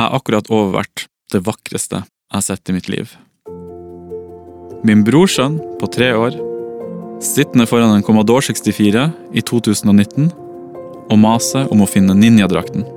Jeg 0.00 0.08
har 0.08 0.16
akkurat 0.16 0.46
overvært 0.48 1.02
det 1.28 1.42
vakreste 1.44 1.98
jeg 2.00 2.32
har 2.32 2.44
sett 2.46 2.70
i 2.70 2.72
mitt 2.72 2.86
liv. 2.88 3.10
Min 4.80 5.02
brorsønn 5.04 5.58
på 5.76 5.90
tre 5.92 6.08
år, 6.16 6.38
sittende 7.20 7.66
foran 7.68 7.92
en 7.92 8.06
Commodore 8.06 8.46
64 8.46 9.02
i 9.36 9.44
2019 9.44 10.30
og 10.32 11.20
maser 11.20 11.68
om 11.68 11.84
å 11.84 11.90
finne 11.90 12.16
ninjadrakten. 12.16 12.88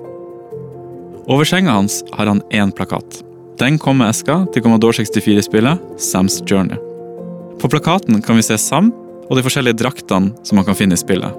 Over 1.28 1.44
senga 1.44 1.76
hans 1.76 2.00
har 2.16 2.32
han 2.32 2.40
én 2.56 2.72
plakat. 2.72 3.20
Den 3.60 3.76
kom 3.84 4.00
med 4.00 4.14
eska 4.14 4.46
til 4.56 4.64
Commodore 4.64 4.96
64-spillet 5.04 6.00
Sam's 6.00 6.40
Journey. 6.48 6.80
På 7.60 7.68
plakaten 7.68 8.24
kan 8.24 8.40
vi 8.40 8.48
se 8.48 8.56
Sam 8.56 8.94
og 9.28 9.36
de 9.36 9.44
forskjellige 9.44 9.82
draktene 9.84 10.32
som 10.48 10.56
man 10.56 10.72
kan 10.72 10.80
finne 10.80 10.96
i 10.96 11.04
spillet. 11.04 11.36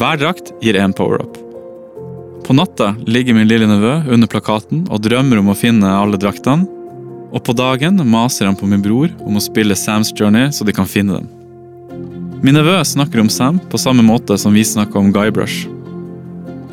Hver 0.00 0.24
drakt 0.24 0.54
gir 0.64 0.80
én 0.80 0.96
power-up. 0.96 1.36
På 2.52 2.56
natta 2.56 2.94
ligger 3.06 3.34
min 3.34 3.48
lille 3.48 3.64
nevø 3.64 3.92
under 4.12 4.28
plakaten 4.28 4.82
og 4.92 5.00
drømmer 5.00 5.38
om 5.40 5.46
å 5.48 5.54
finne 5.56 5.88
alle 5.88 6.18
draktene. 6.20 6.66
Og 7.32 7.40
på 7.46 7.54
dagen 7.56 7.96
maser 8.04 8.44
han 8.44 8.58
på 8.60 8.68
min 8.68 8.82
bror 8.84 9.08
om 9.24 9.38
å 9.38 9.40
spille 9.40 9.72
Sam's 9.72 10.10
Journey 10.12 10.50
så 10.52 10.66
de 10.68 10.74
kan 10.76 10.84
finne 10.84 11.16
dem. 11.16 11.30
Min 12.44 12.58
nevø 12.58 12.74
snakker 12.84 13.24
om 13.24 13.32
Sam 13.32 13.56
på 13.72 13.80
samme 13.80 14.04
måte 14.04 14.36
som 14.36 14.52
vi 14.52 14.66
snakker 14.68 15.00
om 15.00 15.08
Guybrush. 15.16 15.64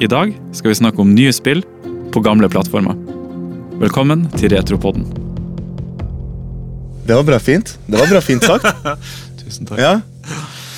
I 0.04 0.12
dag 0.12 0.36
skal 0.52 0.73
vi 0.73 0.82
snakke 0.82 1.00
om 1.00 1.16
nye 1.16 1.32
spill 1.32 1.64
på 2.12 2.26
gamle 2.28 2.52
plattformer. 2.52 3.00
Velkommen 3.80 4.28
til 4.36 4.52
Retropodden. 4.52 5.08
Det 7.08 7.16
var 7.16 7.23
bra 7.23 7.40
fint. 7.40 7.78
Det 7.88 8.04
var 8.04 8.12
bra 8.18 8.20
fint 8.28 8.52
sagt. 8.52 8.68
Tusen 9.46 9.72
takk. 9.72 9.80
Ja. 9.80 10.02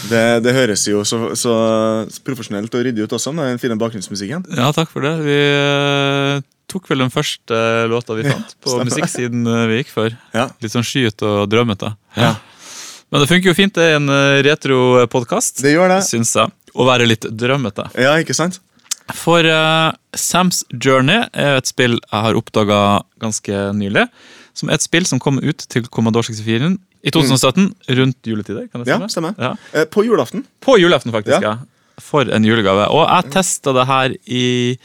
Det, 0.09 0.23
det 0.45 0.53
høres 0.55 0.85
jo 0.89 1.03
så, 1.07 1.19
så 1.37 1.53
profesjonelt 2.25 2.73
og 2.73 2.85
ryddig 2.87 3.05
ut 3.05 3.13
også 3.17 3.33
med 3.35 3.51
den 3.51 3.61
fine 3.61 3.77
bakgrunnsmusikken. 3.79 4.47
Ja, 4.57 4.71
takk 4.75 4.89
for 4.93 5.05
det. 5.05 5.13
Vi 5.25 5.37
eh, 5.37 6.41
tok 6.71 6.89
vel 6.89 7.03
den 7.03 7.13
første 7.13 7.59
låta 7.91 8.17
vi 8.17 8.25
fant 8.29 8.55
på 8.63 8.79
musikksiden 8.81 9.45
eh, 9.45 9.67
vi 9.71 9.81
gikk 9.81 9.93
for. 9.93 10.17
Ja. 10.35 10.47
Litt 10.63 10.73
sånn 10.73 10.87
skyet 10.87 11.21
og 11.27 11.45
drømmete. 11.51 11.93
Ja. 12.17 12.33
Men 13.11 13.23
det 13.23 13.27
funker 13.27 13.51
jo 13.51 13.57
fint, 13.57 13.75
det 13.75 13.89
er 13.91 13.97
en 13.99 14.09
eh, 14.09 14.41
retropodkast, 14.47 15.61
Det 15.65 15.75
gjør 15.75 15.97
det. 15.97 16.01
syns 16.07 16.33
jeg. 16.39 16.53
Å 16.71 16.87
være 16.87 17.09
litt 17.09 17.27
drømmete. 17.27 17.89
Ja, 17.99 18.15
ikke 18.23 18.35
sant? 18.37 18.61
For 19.11 19.43
uh, 19.43 19.91
Sam's 20.15 20.61
Journey 20.71 21.25
er 21.35 21.57
et 21.57 21.67
spill 21.67 21.97
jeg 21.97 22.23
har 22.25 22.37
oppdaga 22.39 23.01
ganske 23.19 23.65
nylig. 23.75 24.05
Som 24.61 24.69
er 24.69 24.77
et 24.77 24.85
spill 24.85 25.07
som 25.09 25.19
kom 25.21 25.41
ut 25.41 25.65
til 25.73 25.87
Commodore 25.89 26.23
64 26.29 26.75
i 27.01 27.09
2017, 27.13 27.67
rundt 27.97 28.29
juletider. 28.29 28.67
kan 28.71 28.83
det 28.85 28.91
Ja, 28.93 28.99
stemme? 29.01 29.09
stemmer. 29.09 29.35
Ja. 29.41 29.55
Eh, 29.73 29.85
På 29.89 30.03
julaften. 30.05 30.45
På 30.61 30.77
julaften, 30.77 31.11
faktisk. 31.11 31.41
ja. 31.41 31.55
Ja. 31.55 31.57
For 32.01 32.29
en 32.33 32.45
julegave. 32.45 32.85
Og 32.93 33.03
jeg 33.09 33.31
testa 33.33 33.73
det 33.75 33.87
her 33.89 34.13
i 34.25 34.77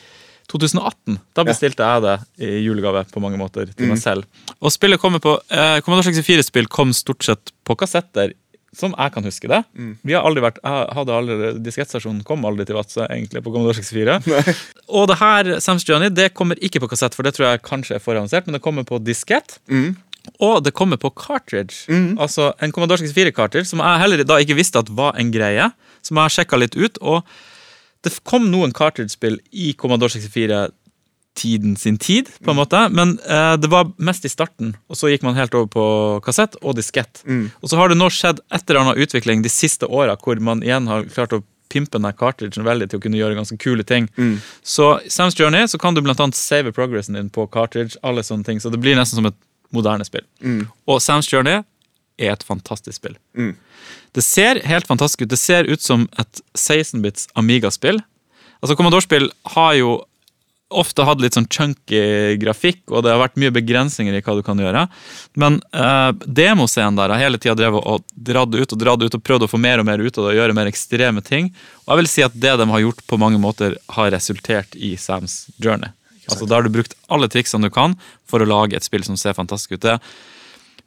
2018. 0.48 1.18
Da 1.34 1.44
bestilte 1.46 1.82
jeg 1.86 2.02
det 2.04 2.16
i 2.46 2.50
julegave 2.64 3.04
på 3.10 3.20
mange 3.22 3.38
måter 3.40 3.66
til 3.74 3.88
meg 3.90 3.98
selv. 3.98 4.24
Og 4.62 4.70
spillet 4.72 5.00
kommer 5.02 5.18
på 5.22 5.34
eh, 5.50 5.80
Commodore 5.84 6.12
64-spill 6.14 6.68
kom 6.72 6.92
stort 6.96 7.24
sett 7.26 7.52
på 7.66 7.74
kassetter, 7.78 8.32
som 8.76 8.92
jeg 8.92 9.12
kan 9.14 9.24
huske 9.24 9.48
det. 9.48 9.62
Vi 10.04 10.12
har 10.12 10.26
aldri 10.28 10.42
vært, 10.44 10.58
hadde 10.64 11.14
aldri, 11.16 11.52
Diskettstasjonen 11.64 12.20
kom 12.28 12.44
aldri 12.48 12.66
til 12.68 12.76
Vadsø 12.76 13.06
egentlig 13.06 13.40
på 13.44 13.52
Commodore 13.54 13.78
64. 13.78 14.18
Og 14.98 15.08
det 15.10 15.16
her, 15.22 15.50
Sam's 15.64 15.86
Journey, 15.88 16.12
det 16.12 16.34
kommer 16.36 16.60
ikke 16.60 16.82
på 16.84 16.90
kassett, 16.92 17.16
for 17.16 17.24
det 17.26 17.32
tror 17.36 17.48
jeg 17.48 17.64
kanskje 17.64 17.96
er 17.96 18.04
forhåndsert, 18.04 18.46
men 18.48 18.58
det 18.58 18.62
kommer 18.64 18.84
på 18.88 19.00
diskett. 19.00 19.58
Og 20.42 20.62
det 20.66 20.74
kommer 20.76 21.00
på 21.00 21.12
cartridge. 21.16 21.86
Altså 22.20 22.50
en 22.60 22.72
Commodore 22.74 23.04
64-cartridge, 23.06 23.68
som 23.70 23.80
jeg 23.84 24.02
heller 24.02 24.24
da 24.26 24.40
ikke 24.42 24.58
visste 24.58 24.82
at 24.82 24.90
var 24.92 25.16
en 25.20 25.30
greie. 25.32 25.70
Som 26.02 26.18
jeg 26.18 26.28
har 26.28 26.34
sjekka 26.36 26.58
litt 26.60 26.76
ut. 26.76 26.98
Og 27.00 27.22
det 28.04 28.12
kom 28.28 28.50
noen 28.52 28.74
cartridge-spill 28.76 29.40
i 29.52 29.72
Commodore 29.78 30.12
64 30.12 30.66
tiden 31.36 31.74
sin 31.76 31.98
tid, 32.00 32.30
på 32.44 32.52
en 32.52 32.58
måte. 32.58 32.80
Men 32.92 33.16
eh, 33.22 33.54
det 33.60 33.70
var 33.72 33.90
mest 34.02 34.24
i 34.24 34.32
starten, 34.32 34.74
og 34.88 34.98
så 34.98 35.10
gikk 35.12 35.26
man 35.26 35.36
helt 35.38 35.54
over 35.54 35.68
på 35.72 35.84
kassett 36.26 36.56
og 36.62 36.78
diskett. 36.78 37.22
Og 37.60 37.68
så 37.70 37.78
har 37.80 37.92
det 37.92 37.98
nå 38.00 38.08
skjedd 38.12 38.40
et 38.48 38.64
eller 38.66 38.82
annet 38.82 39.04
utvikling 39.06 39.44
de 39.44 39.52
siste 39.52 39.86
åra 39.88 40.16
hvor 40.16 40.40
man 40.42 40.64
igjen 40.64 40.88
har 40.90 41.06
klart 41.12 41.36
å 41.36 41.42
pimpe 41.72 41.98
den 41.98 42.06
cartridgen 42.14 42.64
veldig 42.66 42.86
til 42.90 43.00
å 43.00 43.02
kunne 43.02 43.18
gjøre 43.18 43.36
ganske 43.36 43.56
kule 43.58 43.84
ting. 43.86 44.06
Så 44.62 44.92
i 45.04 45.10
Sam's 45.10 45.36
Journey 45.38 45.66
så 45.68 45.80
kan 45.82 45.96
du 45.96 46.00
annet 46.02 46.38
save 46.38 46.72
progressen 46.72 47.18
din 47.18 47.30
på 47.30 47.46
cartridge, 47.50 47.98
alle 48.06 48.22
sånne 48.22 48.46
ting, 48.46 48.60
så 48.62 48.70
det 48.70 48.78
blir 48.80 48.96
nesten 48.96 49.18
som 49.18 49.26
et 49.26 49.38
moderne 49.74 50.06
spill. 50.06 50.24
Og 50.86 51.00
Sam's 51.02 51.28
Journey 51.32 51.64
er 52.18 52.32
et 52.32 52.44
fantastisk 52.46 52.96
spill. 53.00 53.16
Det 54.16 54.24
ser 54.24 54.62
helt 54.64 54.86
fantastisk 54.88 55.26
ut. 55.26 55.32
Det 55.34 55.40
ser 55.40 55.68
ut 55.68 55.82
som 55.82 56.06
et 56.18 56.40
16-bits 56.56 57.28
Amiga-spill. 57.36 57.98
Altså 58.62 58.76
Commodore-spill 58.78 59.28
har 59.56 59.74
jo 59.76 59.98
ofte 60.74 61.04
hatt 61.06 61.20
litt 61.22 61.36
sånn 61.36 61.46
chunky 61.52 62.36
grafikk, 62.42 62.82
og 62.90 63.04
det 63.04 63.12
har 63.12 63.20
vært 63.20 63.38
mye 63.38 63.54
begrensninger 63.54 64.16
i 64.16 64.22
hva 64.24 64.34
du 64.34 64.42
kan 64.46 64.58
gjøre. 64.58 64.86
Men 65.38 65.60
uh, 65.76 66.10
demoscenen 66.26 66.98
der 66.98 67.14
har 67.14 67.22
hele 67.22 67.38
tida 67.38 67.54
drevet 67.58 67.86
og 67.86 68.06
dratt 68.10 68.54
ut 68.56 68.74
og 68.74 68.80
dratt 68.80 69.04
ut 69.04 69.18
og 69.18 69.22
prøvd 69.22 69.46
å 69.46 69.50
få 69.52 69.60
mer 69.62 69.82
og 69.82 69.86
mer 69.86 70.02
ut 70.02 70.10
av 70.10 70.26
det 70.26 70.34
og 70.34 70.40
gjøre 70.40 70.56
mer 70.58 70.70
ekstreme 70.70 71.22
ting. 71.24 71.52
Og 71.86 71.94
jeg 71.94 72.02
vil 72.02 72.10
si 72.10 72.26
at 72.26 72.34
det 72.34 72.56
de 72.58 72.68
har 72.72 72.82
gjort, 72.82 73.04
på 73.06 73.20
mange 73.22 73.38
måter 73.42 73.78
har 73.94 74.10
resultert 74.14 74.74
i 74.74 74.96
Sams 74.98 75.44
Journey. 75.62 75.92
Altså 76.26 76.48
Da 76.48 76.58
har 76.58 76.66
du 76.66 76.74
brukt 76.74 76.96
alle 77.06 77.28
triksene 77.30 77.68
du 77.68 77.74
kan 77.74 77.94
for 78.26 78.42
å 78.42 78.48
lage 78.48 78.74
et 78.74 78.86
spill 78.86 79.04
som 79.06 79.18
ser 79.20 79.36
fantastisk 79.38 79.76
ut. 79.76 79.84
Det 79.86 80.00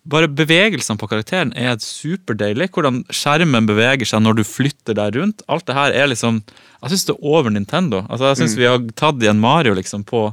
bare 0.09 0.30
bevegelsene 0.31 1.00
på 1.00 1.08
karakteren 1.12 1.52
er 1.58 1.78
superdeilig. 1.84 2.70
Hvordan 2.75 3.03
skjermen 3.14 3.68
beveger 3.70 4.09
seg 4.09 4.24
når 4.25 4.40
du 4.40 4.44
flytter 4.47 4.97
deg 4.97 5.18
rundt. 5.20 5.44
Alt 5.52 5.68
det 5.70 5.78
her 5.78 5.96
er 5.96 6.12
liksom 6.12 6.42
Jeg 6.80 6.94
syns 6.94 7.06
det 7.09 7.16
er 7.16 7.25
over 7.28 7.52
Nintendo. 7.53 8.06
Altså 8.08 8.31
Jeg 8.31 8.40
syns 8.42 8.58
vi 8.58 8.69
har 8.69 8.80
tatt 8.96 9.19
igjen 9.22 9.42
Mario 9.42 9.75
liksom 9.78 10.06
på 10.08 10.30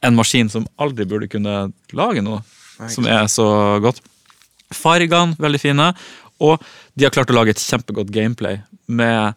en 0.00 0.16
maskin 0.16 0.48
som 0.48 0.64
aldri 0.80 1.04
burde 1.04 1.28
kunne 1.28 1.70
lage 1.92 2.22
noe 2.24 2.40
som 2.88 3.04
er 3.04 3.26
så 3.28 3.46
godt. 3.84 4.00
Fargene 4.72 5.36
veldig 5.36 5.60
fine, 5.60 5.90
og 6.40 6.62
de 6.96 7.04
har 7.04 7.12
klart 7.12 7.32
å 7.32 7.36
lage 7.36 7.52
et 7.52 7.60
kjempegodt 7.60 8.12
gameplay 8.14 8.62
med 8.88 9.36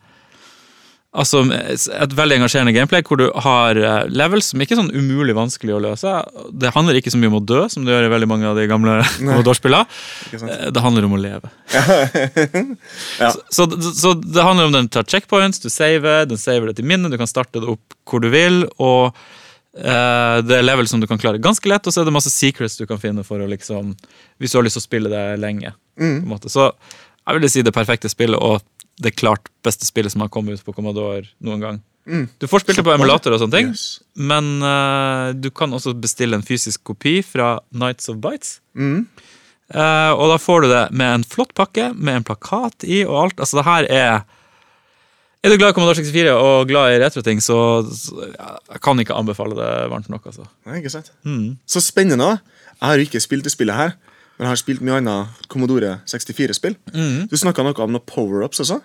Altså 1.13 1.43
Et 1.45 2.13
veldig 2.17 2.39
engasjerende 2.39 2.71
gameplay 2.73 3.03
hvor 3.05 3.19
du 3.21 3.27
har 3.45 3.77
eh, 3.77 4.05
levels 4.09 4.47
som 4.49 4.61
ikke 4.63 4.73
er 4.73 4.79
sånn 4.79 4.89
umulig 4.95 5.35
vanskelig 5.37 5.75
å 5.75 5.81
løse. 5.83 6.13
Det 6.57 6.71
handler 6.73 6.97
ikke 6.97 7.13
så 7.13 7.19
mye 7.21 7.29
om 7.29 7.37
å 7.37 7.43
dø, 7.45 7.59
som 7.69 7.85
det 7.85 7.93
gjør 7.93 8.07
i 8.07 8.13
veldig 8.15 8.29
mange 8.31 8.47
av 8.49 8.57
de 8.57 8.63
gamle 8.71 8.95
Commodore-spillene. 9.19 9.85
Eh, 10.39 10.65
Det 10.73 10.81
handler 10.81 11.05
om 11.05 11.13
å 11.13 11.21
leve. 11.21 11.51
Ja. 13.19 13.29
så, 13.49 13.67
så, 13.69 13.91
så 13.93 14.13
det 14.17 14.41
handler 14.43 14.65
om 14.71 14.73
den 14.75 14.89
tar 14.89 15.05
checkpoints, 15.07 15.61
du 15.61 15.69
saver, 15.69 16.25
den 16.29 16.39
saver 16.41 16.71
det 16.71 16.79
til 16.79 16.87
minnet, 16.89 17.13
du 17.13 17.19
kan 17.21 17.29
starte 17.29 17.61
det 17.61 17.69
opp 17.75 17.97
hvor 18.09 18.23
du 18.23 18.29
vil. 18.33 18.63
og 18.81 19.13
eh, 19.77 20.41
det 20.43 20.57
er 20.57 20.65
level 20.65 20.89
som 20.89 21.01
du 21.03 21.07
kan 21.09 21.21
klare 21.21 21.41
ganske 21.41 21.69
lett, 21.69 21.85
og 21.87 21.93
så 21.93 22.01
er 22.01 22.09
det 22.09 22.15
masse 22.17 22.33
secrets 22.33 22.79
du 22.81 22.85
kan 22.89 23.01
finne 23.01 23.23
for 23.27 23.41
å 23.43 23.47
liksom 23.49 23.93
Hvis 24.41 24.53
du 24.53 24.59
har 24.59 24.65
lyst 24.65 24.79
til 24.79 24.83
å 24.83 24.89
spille 24.89 25.13
det 25.13 25.25
lenge. 25.41 25.75
Måte. 26.25 26.49
Så 26.49 26.71
jeg 27.23 27.37
vil 27.39 27.49
si 27.53 27.61
det 27.63 27.71
perfekte 27.75 28.09
spillet, 28.11 28.35
og 28.41 28.59
det 29.01 29.15
klart 29.17 29.49
beste 29.65 29.85
spillet 29.87 30.11
som 30.13 30.21
har 30.21 30.29
kommet 30.29 30.59
ut 30.59 30.65
på 30.65 30.73
Commodore 30.75 31.25
noen 31.41 31.59
gang. 31.63 31.81
Du 32.39 32.45
får 32.51 32.59
spilt 32.65 32.77
det 32.81 32.83
på 32.83 32.91
emulator 32.93 33.31
og 33.31 33.39
sånne 33.39 33.55
ting, 33.55 33.69
Yes. 33.71 34.01
men 34.19 34.57
uh, 34.61 35.31
du 35.33 35.47
kan 35.55 35.71
også 35.71 35.93
bestille 35.95 36.35
en 36.35 36.43
fysisk 36.43 36.83
kopi 36.83 37.21
fra 37.23 37.55
Nights 37.71 38.09
of 38.11 38.17
Bites. 38.19 38.57
Eh, 39.73 40.11
og 40.13 40.27
da 40.29 40.35
får 40.37 40.65
du 40.65 40.67
det 40.69 40.81
med 40.91 41.13
en 41.15 41.23
flott 41.25 41.53
pakke, 41.57 41.93
med 41.95 42.19
en 42.19 42.25
plakat 42.27 42.83
i 42.85 42.99
og 43.07 43.15
alt. 43.23 43.39
Altså 43.39 43.57
det 43.61 43.65
her 43.65 43.87
er 43.89 44.23
Er 45.43 45.49
du 45.51 45.57
glad 45.57 45.71
i 45.73 45.75
Commodore 45.75 45.95
64 45.99 46.35
og 46.39 46.67
glad 46.69 46.93
i 46.93 46.99
retroting, 47.01 47.41
så, 47.43 47.57
så 47.91 48.29
jeg 48.29 48.79
kan 48.83 48.99
ikke 48.99 49.15
anbefale 49.15 49.55
det 49.57 49.71
varmt 49.91 50.07
nok. 50.11 50.25
altså. 50.29 50.45
Nei, 50.67 50.77
ikke 50.79 50.91
sant? 50.93 51.09
Så 51.67 51.81
spennende. 51.83 52.29
Jeg 52.77 52.83
har 52.87 52.95
jo 52.99 53.07
ikke 53.07 53.19
spilt 53.23 53.43
det 53.43 53.51
spillet 53.51 53.75
her, 53.75 53.95
men 54.37 54.47
jeg 54.47 54.51
har 54.51 54.59
spilt 54.61 54.83
mye 54.85 54.97
annet 54.99 55.45
Commodore 55.51 55.99
64-spill. 56.09 56.75
Du 57.29 57.37
snakka 57.39 57.65
noe 57.65 57.77
om 57.85 57.95
noen 57.95 58.05
power-ups 58.09 58.63
også? 58.65 58.79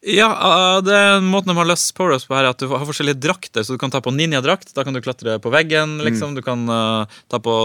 Ja, 0.00 0.30
uh, 0.32 0.78
det 0.80 0.96
måten 1.26 1.52
de 1.52 1.58
har 1.58 1.68
løst 1.68 1.92
power-ups 1.96 2.24
på 2.28 2.36
her, 2.36 2.46
er 2.48 2.54
at 2.54 2.62
du 2.62 2.70
har 2.70 2.86
forskjellige 2.88 3.20
drakter. 3.20 3.64
Så 3.66 3.76
du 3.76 3.80
kan 3.82 3.92
ta 3.92 4.00
på 4.00 4.12
ninjadrakt, 4.14 4.72
da 4.76 4.84
kan 4.86 4.96
du 4.96 5.02
klatre 5.04 5.36
på 5.42 5.52
veggen. 5.52 5.98
liksom. 6.06 6.32
Du 6.38 6.42
kan 6.44 6.64
uh, 6.70 7.20
ta 7.28 7.40
på 7.42 7.56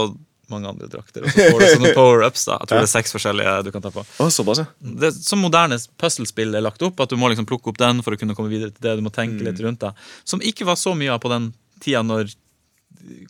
mange 0.52 0.68
andre 0.68 0.88
drakter. 0.90 1.24
Og 1.24 1.32
så 1.32 1.48
får 1.50 1.62
du 1.62 1.66
sånne 1.72 1.92
power-ups. 1.96 2.44
da. 2.50 2.58
Jeg 2.60 2.70
tror 2.70 2.78
det 2.82 2.88
er 2.88 2.92
seks 2.92 3.16
forskjellige 3.16 3.54
du 3.66 3.72
kan 3.74 3.84
ta 3.86 3.92
på. 3.94 4.04
Å, 4.04 4.28
såpass, 4.32 4.62
ja. 4.62 4.66
Det 4.78 5.10
er 5.10 5.16
Som 5.16 5.42
moderne 5.46 5.78
puslespill 6.00 6.54
er 6.54 6.64
lagt 6.64 6.84
opp, 6.86 7.00
at 7.02 7.12
du 7.12 7.18
må 7.20 7.32
liksom 7.32 7.48
plukke 7.48 7.72
opp 7.72 7.80
den 7.80 8.04
for 8.04 8.14
å 8.14 8.20
kunne 8.20 8.36
komme 8.38 8.52
videre 8.52 8.74
til 8.74 8.84
det. 8.84 8.98
Du 9.00 9.06
må 9.06 9.14
tenke 9.14 9.46
litt 9.46 9.62
rundt 9.64 9.82
da. 9.82 9.94
Som 10.28 10.44
ikke 10.44 10.68
var 10.68 10.78
så 10.80 10.94
mye 10.98 11.14
av 11.16 11.22
på 11.24 11.32
den 11.32 11.50
tida 11.82 12.04
når 12.06 12.36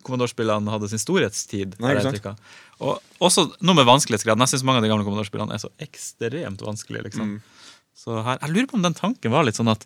Commodore-spillene 0.07 0.73
hadde 0.73 0.89
sin 0.89 1.01
storhetstid. 1.03 1.77
Nei? 1.83 1.97
Og 2.81 3.01
også 3.25 3.47
noe 3.61 3.77
med 3.77 3.89
vanskelighetsgraden. 3.89 4.45
Jeg 4.45 4.55
syns 4.55 4.65
mange 4.69 4.81
av 4.81 4.87
de 4.87 4.93
gamle 4.93 5.07
Commodore-spillene 5.07 5.57
er 5.57 5.63
så 5.63 5.73
ekstremt 5.83 6.63
vanskelige. 6.65 7.09
liksom. 7.09 7.39
Så 7.97 8.21
her, 8.23 8.39
Jeg 8.41 8.55
lurer 8.55 8.71
på 8.71 8.79
om 8.79 8.87
den 8.87 8.97
tanken 8.97 9.33
var 9.33 9.45
litt 9.45 9.59
sånn 9.59 9.73
at 9.73 9.85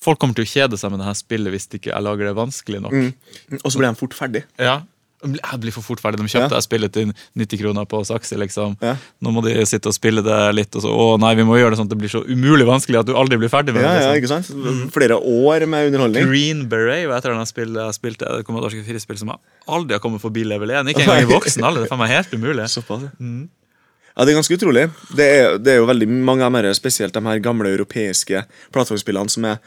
folk 0.00 0.20
kommer 0.20 0.36
til 0.38 0.46
å 0.46 0.52
kjede 0.52 0.78
seg 0.80 0.92
med 0.92 1.02
det 1.02 1.08
her 1.08 1.18
spillet 1.18 1.52
hvis 1.54 1.68
de 1.68 1.80
ikke 1.80 1.92
jeg 1.92 2.04
lager 2.04 2.30
det 2.30 2.36
vanskelig 2.38 2.82
nok. 2.84 2.92
Mm. 2.96 3.60
Og 3.62 3.68
så 3.70 3.80
blir 3.80 3.88
de 3.90 4.00
fort 4.00 4.16
ferdig. 4.16 4.44
Ja, 4.58 4.82
Jeg 5.24 5.58
blir 5.60 5.72
for 5.74 5.82
fort 5.82 5.98
ferdig. 5.98 6.20
De 6.20 6.28
kjøpte 6.30 6.54
Ja. 6.54 6.60
spillet 6.62 6.92
til 6.94 7.12
90 7.36 7.58
kroner 7.58 7.84
på 7.90 8.04
Saxi. 8.06 8.36
liksom. 8.38 8.76
Ja. 8.80 8.92
Nå 9.20 9.32
må 9.34 9.42
de 9.42 9.54
sitte 9.66 9.86
og 9.90 9.94
spille 9.96 10.22
det 10.22 10.54
litt, 10.54 10.76
og 10.76 10.82
så 10.82 10.92
å 10.94 11.18
nei, 11.18 11.34
vi 11.34 11.42
må 11.42 11.56
gjøre 11.58 11.70
det 11.74 11.78
sånn 11.80 11.88
at 11.90 11.94
det 11.94 11.98
blir 11.98 12.08
så 12.12 12.22
umulig 12.24 12.66
vanskelig 12.68 13.00
at 13.00 13.06
du 13.06 13.14
aldri 13.14 13.36
blir 13.36 13.48
ferdig 13.50 13.74
med 13.74 13.82
Ja, 13.82 13.94
det. 13.94 14.02
ja, 14.04 14.12
liksom. 14.14 14.42
ikke 14.42 14.44
sant? 14.84 14.92
Flere 14.94 15.18
år 15.18 15.66
med 15.66 15.88
underholdning. 15.92 16.28
Green 16.30 16.68
Beret 16.68 17.08
var 17.08 17.18
et 17.18 17.24
eller 17.24 17.34
annet 17.40 17.48
spill 17.50 17.74
jeg 17.74 17.94
spilte 17.98 18.30
det 18.36 18.44
Commodore 18.46 18.70
64-spill 18.70 19.18
som 19.18 19.28
jeg 19.28 19.38
aldri 19.66 19.92
har 19.94 20.00
kommet 20.00 20.20
forbi 20.22 20.44
level 20.46 20.70
1. 20.70 20.86
Ikke 20.94 21.02
engang 21.02 21.22
i 21.26 21.32
voksen 21.36 21.64
alder. 21.66 21.82
Det 21.88 21.92
er 21.92 21.96
meg 22.04 22.08
helt 22.14 22.34
umulig. 22.38 22.68
Såpass, 22.70 23.02
ja. 23.02 23.10
Ja, 24.18 24.24
Det 24.24 24.32
er 24.34 24.38
ganske 24.40 24.56
utrolig. 24.58 24.90
Det 25.14 25.26
er, 25.26 25.58
det 25.58 25.72
er 25.74 25.76
jo 25.78 25.86
veldig 25.86 26.08
mange 26.08 26.42
av 26.42 26.52
de 26.62 26.72
spesielt 26.74 27.12
de 27.14 27.20
her 27.22 27.38
gamle 27.38 27.70
europeiske 27.74 28.44
plattformspillene 28.74 29.30
som 29.30 29.44
er 29.44 29.58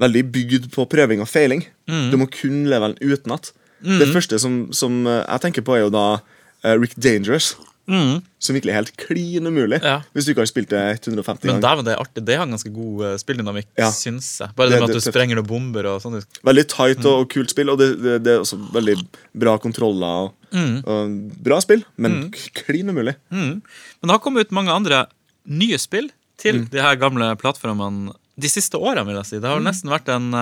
veldig 0.00 0.24
bygd 0.32 0.70
på 0.74 0.84
prøving 0.88 1.20
og 1.20 1.28
feiling. 1.28 1.64
Du 1.86 2.16
må 2.20 2.26
kunne 2.28 2.68
levelen 2.68 2.96
utenat. 3.00 3.52
Det 3.84 4.08
første 4.14 4.40
som, 4.40 4.58
som 4.72 5.04
eh, 5.06 5.22
jeg 5.22 5.44
tenker 5.44 5.64
på, 5.66 5.76
er 5.76 5.84
jo 5.84 5.92
da 5.94 6.06
uh, 6.18 6.74
Rick 6.80 6.96
Dangerous. 6.96 7.54
Som 7.84 8.56
virkelig 8.56 8.72
er 8.72 8.78
helt 8.78 8.94
klin 8.96 9.44
umulig 9.44 9.76
Ja. 9.84 9.98
hvis 10.16 10.24
du 10.24 10.30
ikke 10.32 10.40
har 10.40 10.48
spilt 10.48 10.70
det 10.72 10.80
150 11.04 11.44
Men 11.44 11.60
ganger. 11.60 11.76
var 11.76 11.84
det 11.84 11.96
artig. 12.00 12.22
Det 12.24 12.36
har 12.38 12.46
en 12.46 12.54
ganske 12.56 12.72
god 12.72 13.02
uh, 13.04 13.16
spilldynamikk, 13.20 13.66
Ja. 13.76 13.90
syns 13.92 14.40
jeg. 14.40 14.54
Bare 14.56 14.70
det, 14.70 14.80
med 14.80 14.88
at 14.88 14.96
du 14.96 15.04
sprenger 15.04 15.36
noen 15.36 15.46
bomber 15.46 15.84
og 15.90 16.00
sånn. 16.00 16.16
Veldig 16.48 16.64
tight 16.72 17.04
og, 17.04 17.26
og 17.26 17.28
kult 17.28 17.52
spill, 17.52 17.68
og 17.68 17.76
det, 17.78 17.90
det, 18.00 18.14
det 18.24 18.32
er 18.32 18.40
også 18.40 18.56
veldig 18.72 18.96
bra 19.36 19.58
kontroller. 19.60 20.30
Og, 20.32 20.88
og 20.88 21.12
bra 21.44 21.60
spill, 21.60 21.84
men 22.00 22.22
mm. 22.22 22.30
klin 22.62 22.88
umulig. 22.88 23.18
Men 23.28 23.60
det 24.00 24.14
har 24.14 24.22
kommet 24.24 24.48
ut 24.48 24.56
mange 24.56 24.72
andre 24.72 25.04
nye 25.44 25.76
spill 25.76 26.08
til 26.40 26.64
de 26.72 26.80
her 26.80 26.96
gamle 26.96 27.34
plattformene 27.36 28.14
de 28.40 28.48
siste 28.48 28.80
årene, 28.80 29.04
vil 29.10 29.20
jeg 29.20 29.28
si. 29.28 29.42
Det 29.42 29.50
har 29.50 29.60
jo 29.60 29.66
nesten 29.66 29.92
vært 29.92 30.08
en, 30.08 30.32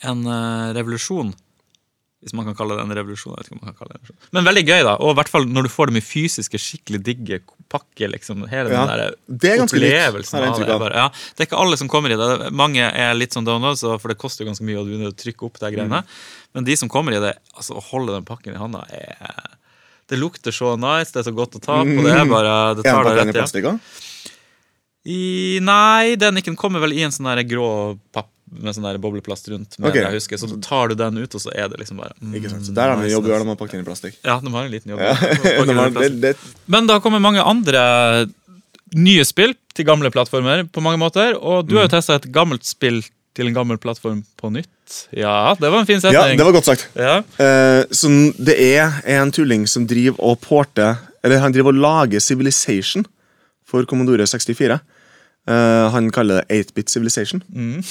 en 0.00 0.24
revolusjon. 0.72 1.34
Hvis 2.20 2.34
man 2.36 2.44
kan 2.44 2.56
kalle 2.56 2.76
det 2.76 2.82
en 2.84 2.92
revolusjon. 2.92 3.32
Jeg 3.32 3.40
vet 3.40 3.48
ikke 3.48 3.56
om 3.56 3.60
man 3.64 3.72
kan 3.72 3.78
kalle 3.78 3.94
det 3.94 3.96
en 3.96 4.02
revolusjon. 4.04 4.30
Men 4.36 4.44
veldig 4.44 4.62
gøy, 4.66 4.80
da. 4.84 4.92
Og 5.00 5.14
i 5.14 5.16
hvert 5.16 5.30
fall 5.32 5.46
når 5.48 5.66
du 5.66 5.70
får 5.72 5.88
dem 5.88 5.96
i 5.96 6.02
fysiske, 6.04 6.58
skikkelig 6.60 7.00
digge 7.06 7.38
pakker. 7.72 8.10
liksom. 8.12 8.42
Hele 8.50 8.74
Ja, 8.74 8.82
den 8.84 8.90
der 8.90 9.14
det 9.40 9.52
er 9.54 9.62
ganske 9.62 9.80
har 9.80 10.44
jeg 10.44 10.52
av 10.52 10.60
det. 10.60 10.76
Bare, 10.82 10.98
ja, 11.00 11.06
det 11.08 11.44
er 11.44 11.48
ikke 11.48 11.62
alle 11.62 11.78
som 11.80 11.88
kommer 11.88 12.12
i 12.12 12.18
det. 12.20 12.50
Mange 12.52 12.84
er 12.84 13.16
litt 13.16 13.32
sånn 13.36 13.48
downloads, 13.48 13.86
for 14.02 14.12
det 14.12 14.18
koster 14.20 14.44
jo 14.44 14.50
ganske 14.50 14.66
mye, 14.68 14.82
å 14.82 14.84
er 14.84 15.06
til 15.06 15.14
å 15.14 15.16
trykke 15.24 15.48
opp 15.48 15.62
de 15.62 15.72
greiene. 15.72 16.02
Men 16.52 16.66
de 16.68 16.76
som 16.76 16.90
kommer 16.92 17.16
i 17.16 17.22
det, 17.22 17.32
altså 17.56 17.78
å 17.78 17.84
holde 17.88 18.18
den 18.18 18.28
pakken 18.28 18.52
i 18.52 18.60
handa 18.60 18.84
er 18.92 19.56
Det 20.10 20.18
lukter 20.18 20.50
så 20.50 20.74
nice, 20.74 21.12
det 21.14 21.22
er 21.22 21.28
så 21.30 21.32
godt 21.32 21.56
å 21.56 21.62
ta 21.62 21.80
på. 21.86 22.02
Det 22.04 22.12
er 22.12 22.26
bare 22.26 22.74
Det 22.74 22.84
Er 22.84 22.98
tar 22.98 23.06
deg 23.06 23.32
rett 23.36 23.56
i 23.56 23.62
ja. 23.64 23.74
i, 25.06 25.58
nei, 25.62 26.16
den 26.20 26.36
ikke 26.36 26.50
den 26.50 26.58
kommer 26.60 26.82
vel 26.82 26.92
i 26.92 27.04
en 27.06 27.14
sånn 27.14 27.30
der 27.30 27.46
grå 27.48 27.96
papp 28.12 28.28
med 28.50 28.74
sånn 28.74 28.86
der 28.88 28.98
bobleplast 28.98 29.46
rundt. 29.52 29.76
Med 29.78 29.90
okay. 29.92 30.02
jeg 30.02 30.18
husker, 30.18 30.40
Så 30.42 30.48
tar 30.64 30.90
du 30.90 30.96
den 30.98 31.18
ut, 31.22 31.34
og 31.34 31.40
så 31.42 31.52
er 31.54 31.68
det 31.70 31.78
liksom 31.78 32.00
bare 32.02 32.12
mm, 32.18 32.34
Ikke 32.40 32.50
sant? 32.50 32.66
Så 32.66 32.74
der 32.74 32.90
har 32.90 32.98
de 32.98 33.06
en 33.06 33.14
jobb 33.14 33.28
å 33.28 33.32
gjøre, 33.32 33.44
de 33.46 33.52
har 33.52 33.60
pakket 33.60 33.78
den 33.78 33.84
i 33.84 33.88
plastikk. 33.88 34.18
Ja, 34.26 34.40
de 34.42 34.52
har 34.54 34.66
en 34.66 34.74
liten 34.74 34.90
jobb. 34.94 35.00
Ja. 35.00 35.14
Har, 35.80 35.90
det, 35.94 36.10
det, 36.20 36.34
Men 36.66 36.86
det 36.88 36.96
har 36.98 37.00
kommet 37.04 37.22
mange 37.22 37.42
andre 37.46 37.82
nye 38.96 39.22
spill 39.24 39.54
til 39.76 39.86
gamle 39.86 40.10
plattformer 40.10 40.64
på 40.72 40.82
mange 40.82 40.98
måter. 40.98 41.36
Og 41.38 41.68
du 41.68 41.76
har 41.76 41.86
Mm. 41.86 41.90
jo 41.90 41.94
testa 41.96 42.16
et 42.18 42.26
gammelt 42.34 42.64
spill 42.66 43.02
til 43.38 43.46
en 43.46 43.54
gammel 43.54 43.78
plattform 43.78 44.24
på 44.40 44.50
nytt. 44.50 45.06
Ja, 45.14 45.54
det 45.54 45.70
var 45.70 45.78
en 45.80 45.86
fin 45.86 46.00
setning. 46.02 46.18
ja, 46.18 46.36
det 46.36 46.44
var 46.44 46.52
godt 46.56 46.66
sagt. 46.66 46.88
Ja. 46.98 47.20
Uh, 47.38 47.86
så 47.94 48.10
det 48.42 48.56
er 48.58 48.98
en 49.06 49.30
tulling 49.30 49.68
som 49.70 49.86
driver 49.86 50.18
og 50.18 50.40
porter 50.42 50.96
Eller 51.22 51.38
han 51.38 51.52
driver 51.52 51.68
og 51.70 51.78
lager 51.78 52.20
Civilization 52.20 53.04
for 53.68 53.84
Commodore 53.84 54.26
64. 54.26 54.80
Uh, 55.48 55.88
han 55.92 56.10
kaller 56.10 56.40
det 56.40 56.64
8-bit 56.72 56.90
Civilization. 56.90 57.42
Eh, 57.54 57.82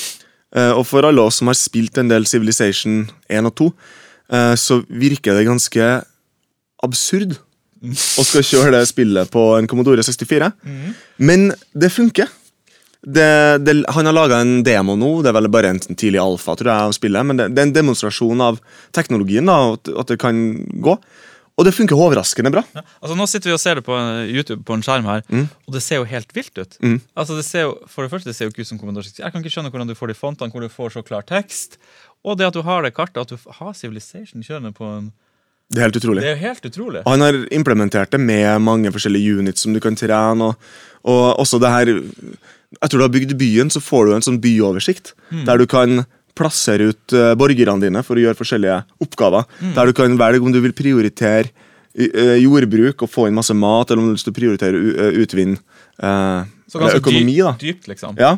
og 0.74 0.86
for 0.90 1.06
alle 1.06 1.22
oss 1.22 1.42
som 1.42 1.52
har 1.52 1.58
spilt 1.58 1.98
en 2.02 2.10
del 2.10 2.26
Civilization 2.30 3.04
1 3.30 3.50
og 3.52 3.56
2, 3.62 3.70
eh, 4.34 4.56
så 4.58 4.82
virker 4.90 5.38
det 5.38 5.48
ganske 5.50 5.92
absurd 6.86 7.38
å 7.80 8.26
skal 8.28 8.44
kjøre 8.44 8.74
det 8.76 8.84
spillet 8.90 9.32
på 9.32 9.44
en 9.56 9.68
Commodore 9.70 10.04
64. 10.04 10.52
Men 11.24 11.50
det 11.72 11.92
funker. 11.96 12.28
Det, 13.00 13.64
det, 13.64 13.78
han 13.96 14.10
har 14.10 14.16
laga 14.16 14.42
en 14.44 14.58
demo 14.68 14.98
nå, 15.00 15.22
det 15.24 15.32
er 15.32 15.38
vel 15.38 15.48
bare 15.52 15.70
en 15.72 15.80
tidlig 15.80 16.20
alfa 16.20 16.58
tror 16.60 16.68
jeg, 16.68 16.88
av 16.90 16.96
spillet, 16.98 17.24
men 17.30 17.40
det, 17.40 17.46
det 17.56 17.62
er 17.62 17.70
en 17.70 17.78
demonstrasjon 17.78 18.44
av 18.44 18.60
teknologien, 18.96 19.48
da, 19.48 19.78
at, 19.78 19.88
at 20.04 20.12
det 20.12 20.20
kan 20.20 20.42
gå. 20.84 20.98
Og 21.60 21.66
det 21.68 21.74
funker 21.76 22.00
overraskende 22.00 22.52
bra. 22.54 22.62
Altså 23.04 23.16
Nå 23.20 23.26
sitter 23.28 23.52
vi 23.52 23.56
og 23.58 23.60
ser 23.60 23.76
det 23.76 23.84
på 23.84 23.96
eh, 24.00 24.30
YouTube 24.32 24.64
på 24.64 24.78
en 24.78 24.84
skjerm 24.86 25.04
her, 25.10 25.22
Mm. 25.28 25.50
og 25.68 25.74
det 25.76 25.82
ser 25.84 26.00
jo 26.00 26.06
helt 26.08 26.32
vilt 26.36 26.56
ut. 26.58 26.78
Altså 27.20 27.36
det 27.36 27.44
ser 27.46 27.66
jo, 27.68 27.74
For 27.92 28.06
det 28.08 28.12
første 28.14 28.30
det 28.32 28.36
ser 28.38 28.48
jo 28.48 28.54
ikke 28.54 28.64
ut 28.64 28.70
som 28.72 28.80
Commodore 28.80 29.04
64. 29.04 29.20
Jeg 29.26 29.32
kan 29.34 29.44
ikke 29.44 29.52
skjønne 29.58 29.72
hvordan 29.74 29.90
du 29.92 29.96
får 30.00 30.08
de 30.14 30.16
fontene, 30.16 30.52
hvor 30.56 30.64
du 30.64 30.70
får 30.72 30.94
så 30.96 31.04
klar 31.04 31.22
tekst. 31.28 31.76
Og 32.24 32.38
det 32.40 32.48
at 32.48 32.54
du 32.56 32.62
har 32.64 32.82
det 32.84 32.94
kartet, 32.96 33.20
at 33.22 33.30
du 33.30 33.52
har 33.60 33.74
Civilization 33.74 34.42
kjørende 34.44 34.72
på 34.76 34.88
en 34.98 35.12
Det 35.72 35.78
er 35.84 35.86
helt 35.92 36.00
utrolig. 36.00 36.22
Det 36.24 36.32
er 36.32 36.40
helt 36.42 36.66
utrolig. 36.66 37.02
Og 37.06 37.12
han 37.14 37.22
har 37.22 37.36
implementert 37.54 38.10
det 38.12 38.20
med 38.20 38.62
mange 38.64 38.90
forskjellige 38.92 39.38
units 39.44 39.62
som 39.62 39.74
du 39.76 39.80
kan 39.80 39.96
trene. 39.96 40.48
Og, 40.50 40.56
og 41.04 41.40
også 41.44 41.60
det 41.62 41.70
her 41.70 41.92
tror 42.90 42.98
du 42.98 43.06
har 43.06 43.14
bygd 43.14 43.36
byen, 43.38 43.70
så 43.70 43.82
får 43.82 44.06
du 44.08 44.16
en 44.16 44.26
sånn 44.26 44.40
byoversikt. 44.42 45.14
Der 45.46 45.58
du 45.62 45.68
kan 45.70 46.06
plassere 46.40 46.90
ut 46.94 47.16
eh, 47.18 47.34
borgerne 47.40 47.84
dine 47.84 48.04
for 48.08 48.16
å 48.20 48.24
gjøre 48.24 48.40
forskjellige 48.40 48.78
oppgaver. 49.04 49.46
Der 49.76 49.90
du 49.92 49.96
kan 49.98 50.16
velge 50.20 50.46
om 50.48 50.54
du 50.56 50.62
vil 50.64 50.76
prioritere 50.78 51.50
eh, 51.96 52.38
jordbruk 52.40 53.04
og 53.06 53.12
få 53.12 53.28
inn 53.30 53.36
masse 53.38 53.56
mat, 53.58 53.92
eller 53.92 54.04
om 54.06 54.14
du 54.14 54.16
vil 54.24 54.38
prioritere 54.40 54.80
eh, 54.96 55.20
utvinne 55.26 55.60
eh, 56.00 56.48
Så 56.70 56.80
ganske 56.82 57.02
økonomi. 57.04 57.36
dypt, 57.36 57.44
da 57.46 57.54
dypt, 57.68 57.92
liksom. 57.94 58.18
Ja. 58.22 58.38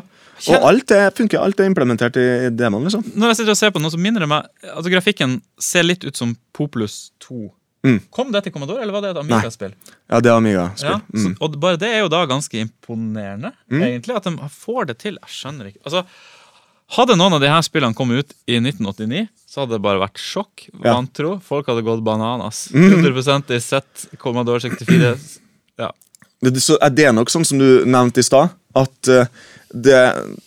Og 0.50 0.64
alt 0.66 0.88
det 0.90 1.00
funker. 1.14 1.38
Alt 1.38 1.60
er 1.62 1.68
implementert 1.70 2.16
i 2.18 2.22
demoen. 2.50 2.88
liksom 2.88 3.04
Når 3.14 3.30
jeg 3.30 3.36
sitter 3.42 3.52
og 3.54 3.58
ser 3.60 3.70
på 3.76 3.78
noe, 3.82 3.92
så 3.94 3.98
minner 4.00 4.24
det 4.24 4.30
meg 4.32 4.48
Altså 4.72 4.90
Grafikken 4.90 5.36
ser 5.62 5.84
litt 5.86 6.02
ut 6.08 6.18
som 6.18 6.32
Populus 6.56 7.12
2. 7.22 7.44
Mm. 7.86 8.00
Kom 8.14 8.32
det 8.34 8.40
til 8.44 8.52
Commodore, 8.54 8.82
eller 8.82 8.94
var 8.96 9.02
det 9.04 9.12
et 9.12 9.20
Amiga-spill? 9.20 9.72
Ja, 10.10 10.18
det 10.22 10.30
er 10.32 10.36
Amiga-spill. 10.40 10.96
Ja, 10.96 10.98
Mm. 11.14 11.36
og 11.42 11.56
bare 11.62 11.78
det 11.82 11.88
er 11.94 12.00
jo 12.04 12.10
da 12.10 12.24
ganske 12.30 12.58
imponerende, 12.62 13.52
egentlig. 13.70 14.16
At 14.18 14.26
de 14.26 14.48
får 14.54 14.86
det 14.90 14.98
til. 15.02 15.18
Jeg 15.22 15.34
skjønner 15.34 15.70
ikke. 15.70 15.82
Altså, 15.86 16.04
hadde 16.96 17.16
noen 17.16 17.36
av 17.36 17.40
de 17.42 17.48
her 17.50 17.62
spillene 17.64 17.96
kommet 17.96 18.22
ut 18.22 18.34
i 18.50 18.58
1989, 18.60 19.26
så 19.48 19.62
hadde 19.62 19.76
det 19.76 19.84
bare 19.84 20.00
vært 20.02 20.20
sjokk. 20.20 20.66
Ja. 20.72 20.94
Vantro. 20.96 21.34
Folk 21.44 21.68
hadde 21.70 21.84
gått 21.86 22.02
bananas. 22.04 22.66
100% 22.72 23.52
i 23.56 23.60
sett 23.64 24.06
Commodore 24.20 24.60
64. 24.64 25.14
Ja. 25.80 25.90
Det, 26.42 26.56
så 26.64 26.76
er 26.82 26.90
det 26.96 27.10
nok 27.14 27.30
sånn 27.32 27.46
som 27.48 27.60
du 27.60 27.84
nevnte 27.88 28.20
i 28.22 28.26
stad, 28.26 28.52
at 28.76 29.08
eh, 29.12 29.28
det, 29.72 29.98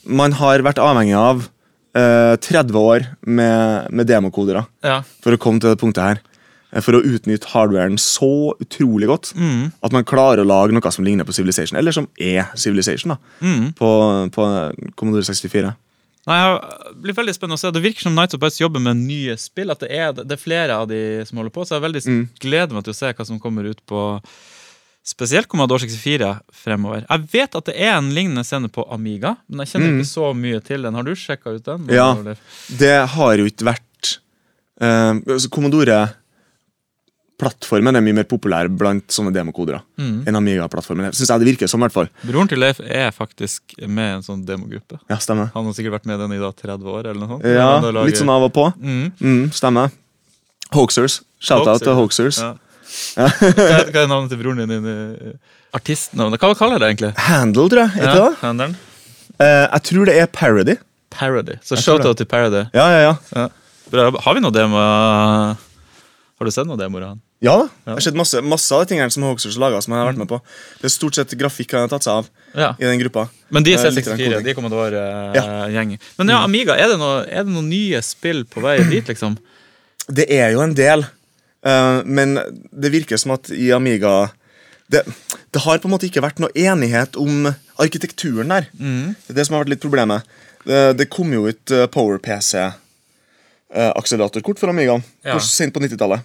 man 0.06 0.34
har 0.42 0.64
vært 0.66 0.82
avhengig 0.82 1.16
av 1.18 1.46
eh, 1.96 2.36
30 2.42 2.76
år 2.82 3.06
med, 3.26 3.92
med 3.94 4.10
demokodere 4.10 4.66
ja. 4.86 5.00
for 5.24 5.34
å 5.38 5.42
komme 5.42 5.62
til 5.64 5.72
det 5.74 5.80
punktet 5.82 6.04
her. 6.04 6.20
Eh, 6.74 6.82
For 6.84 6.98
å 6.98 7.04
utnytte 7.06 7.48
hardwaren 7.54 7.96
så 8.02 8.52
utrolig 8.60 9.08
godt 9.08 9.32
Mm. 9.38 9.72
at 9.86 9.94
man 9.96 10.04
klarer 10.04 10.42
å 10.44 10.50
lage 10.50 10.74
noe 10.76 10.92
som 10.92 11.06
ligner 11.06 11.24
på 11.26 11.34
Civilization, 11.38 11.78
eller 11.80 11.96
som 11.96 12.10
er 12.20 12.50
Civilization, 12.60 13.16
da, 13.16 13.18
Mm. 13.46 13.72
på, 13.78 13.90
på 14.36 14.50
Commodore 14.98 15.24
64. 15.30 15.72
Nei, 16.26 16.40
jeg 16.42 16.96
blir 17.04 17.18
veldig 17.20 17.36
spennende 17.36 17.60
å 17.60 17.62
se. 17.62 17.70
Det 17.76 17.84
virker 17.84 18.08
som 18.08 18.16
Nights 18.18 18.34
of 18.34 18.42
Bites 18.42 18.58
jobber 18.58 18.82
med 18.82 19.04
nye 19.04 19.36
spill. 19.38 19.70
At 19.74 19.84
det 19.84 19.92
er, 19.94 20.12
det 20.18 20.34
er 20.34 20.42
flere 20.42 20.80
av 20.82 20.90
de 20.90 21.00
som 21.30 21.38
holder 21.38 21.54
på. 21.54 21.66
Så 21.68 21.78
jeg 21.78 21.86
veldig 21.86 22.04
gleder 22.42 22.74
meg 22.74 22.88
til 22.88 22.96
å 22.96 22.98
se 22.98 23.12
hva 23.14 23.28
som 23.30 23.42
kommer 23.42 23.70
ut 23.70 23.84
på 23.86 24.02
spesielt 25.06 25.48
Commodore 25.52 25.86
64 25.86 26.32
fremover. 26.66 27.06
Jeg 27.06 27.30
vet 27.36 27.58
at 27.60 27.70
det 27.70 27.76
er 27.78 27.94
en 27.94 28.10
lignende 28.16 28.42
scene 28.48 28.72
på 28.74 28.88
Amiga, 28.90 29.36
men 29.46 29.62
jeg 29.62 29.76
kjenner 29.76 29.94
ikke 29.94 30.10
så 30.10 30.32
mye 30.34 30.62
til 30.66 30.88
den. 30.88 30.98
Har 30.98 31.06
du 31.06 31.14
sjekka 31.14 31.54
ut 31.54 31.68
den? 31.68 31.86
Ja. 31.94 32.10
Det 32.82 32.96
har 33.14 33.36
jo 33.38 33.46
ikke 33.46 33.70
vært 33.70 34.16
uh, 34.82 35.14
altså 35.22 35.52
Commodore-plattformen 37.36 37.96
er 37.98 38.02
mye 38.04 38.16
mer 38.16 38.24
populær 38.30 38.68
blant 38.72 39.12
sånne 39.12 39.32
demokodere 39.34 39.82
enn 40.00 40.36
Amiga-plattformen. 40.38 41.12
Synes 41.14 41.30
jeg 41.30 41.40
det 41.42 41.48
virker 41.50 41.68
som, 41.68 41.82
i 41.82 41.86
hvert 41.88 41.94
fall. 41.96 42.08
Broren 42.24 42.48
til 42.48 42.60
Leif 42.60 42.80
er 42.80 43.12
faktisk 43.12 43.76
med 43.88 44.08
i 44.08 44.16
en 44.18 44.24
sånn 44.24 44.46
demogruppe. 44.46 45.00
Ja, 45.10 45.18
stemmer. 45.20 45.50
Han 45.54 45.66
har 45.68 45.74
sikkert 45.76 45.98
vært 46.00 46.06
med 46.08 46.16
i 46.16 46.22
den 46.24 46.36
i 46.38 46.40
da 46.40 46.52
30 46.52 46.86
år, 46.88 47.10
eller 47.12 47.20
noe 47.20 47.28
sånt. 47.36 47.44
Ja, 47.46 47.80
lager- 47.84 48.06
litt 48.08 48.18
sånn 48.22 48.32
av 48.32 48.44
og 48.48 48.54
på. 48.56 48.66
Mm. 48.80 49.12
Mm, 49.20 49.52
stemmer. 49.54 49.92
Hoaxers. 50.74 51.22
Shout-out 51.40 51.84
til 51.84 51.94
Hoaxers. 52.00 52.40
Ja. 52.40 52.54
er, 53.20 53.92
hva 53.92 54.06
er 54.06 54.08
navnet 54.08 54.32
til 54.32 54.40
broren 54.40 54.62
din? 54.64 54.72
din 54.72 54.88
eh, 54.88 55.36
Artistnavnet? 55.76 56.40
Hva 56.40 56.56
kaller 56.56 56.80
det 56.80 56.94
egentlig? 56.94 57.12
Handle, 57.28 57.68
tror 57.70 57.84
jeg. 57.84 57.92
Ikke 58.00 58.16
Ja, 58.16 58.30
det? 58.30 58.40
handelen. 58.46 58.76
Eh, 59.36 59.66
jeg 59.76 59.84
tror 59.92 60.06
det 60.08 60.16
er 60.22 60.28
parody. 60.32 60.78
Parody. 61.12 61.60
Så 61.66 61.76
shout-out 61.82 62.18
til 62.22 62.26
Parody. 62.32 62.64
Ja, 62.74 62.88
ja, 62.96 63.00
ja. 63.10 63.14
Ja. 63.36 63.48
Bra. 63.92 64.10
Har 64.24 64.34
vi 64.38 64.42
noe 64.42 64.52
demo? 64.56 64.80
Har 64.80 66.48
du 66.48 66.52
sett 66.52 66.68
noe 66.68 66.80
demoer 66.80 67.04
av 67.06 67.10
han? 67.16 67.22
Ja 67.44 67.52
da. 67.60 67.66
Det 67.84 67.92
har 67.98 68.04
skjedd 68.06 68.16
masse, 68.18 68.40
masse 68.42 68.72
av 68.76 68.86
de 68.86 68.90
tingene 68.94 69.12
som 69.12 69.24
Hoaxers 69.28 69.58
laga. 69.60 69.82
Som 69.84 69.92
jeg 69.94 70.00
har 70.02 70.08
vært 70.08 70.18
med 70.22 70.30
på 70.32 70.38
Det 70.80 70.86
er 70.88 70.94
stort 70.94 71.16
sett 71.18 71.34
grafikk 71.38 71.74
han 71.76 71.82
har 71.86 71.92
tatt 71.92 72.06
seg 72.08 72.14
av 72.22 72.26
Ja. 72.56 72.70
i 72.80 72.86
den 72.88 73.00
gruppa. 73.04 73.28
Men 73.50 73.64
de 73.64 73.74
er 73.74 73.78
Eh, 73.78 73.82
C64, 73.92 74.42
de 74.44 74.54
være 74.80 75.02
Ja. 75.36 75.44
uh, 75.44 75.68
gjeng. 75.74 76.00
Men 76.18 76.28
ja, 76.30 76.44
Amiga, 76.44 76.74
er 76.78 76.88
det, 76.88 76.98
noe, 76.98 77.26
det 77.44 77.52
noen 77.52 77.70
nye 77.70 78.02
spill 78.02 78.46
på 78.46 78.62
vei 78.62 78.78
dit, 78.90 79.06
liksom? 79.06 79.38
Det 80.08 80.30
er 80.32 80.52
jo 80.54 80.62
en 80.62 80.74
del, 80.74 81.04
uh, 81.66 82.02
men 82.06 82.36
det 82.72 82.92
virker 82.92 83.18
som 83.18 83.32
at 83.32 83.50
i 83.52 83.72
Amiga 83.72 84.30
det, 84.90 85.04
det 85.52 85.62
har 85.62 85.78
på 85.82 85.86
en 85.90 85.96
måte 85.96 86.06
ikke 86.08 86.22
vært 86.22 86.40
noe 86.40 86.52
enighet 86.54 87.16
om 87.18 87.48
arkitekturen 87.82 88.48
der. 88.54 88.68
Det 88.78 89.30
er 89.34 89.38
det 89.40 89.46
som 89.48 89.56
har 89.56 89.64
vært 89.66 89.70
litt 89.74 89.82
problemet. 89.82 90.22
Det, 90.66 90.94
det 90.98 91.08
kom 91.14 91.30
jo 91.34 91.48
ut 91.50 91.72
eh, 91.74 91.88
PowerPC-akseleratorkort 91.94 94.60
for 94.62 94.70
Amigaen 94.70 95.02
Ja. 95.24 95.34
ja. 95.34 95.40
sent 95.42 95.74
på 95.74 95.80
90-tallet. 95.82 96.20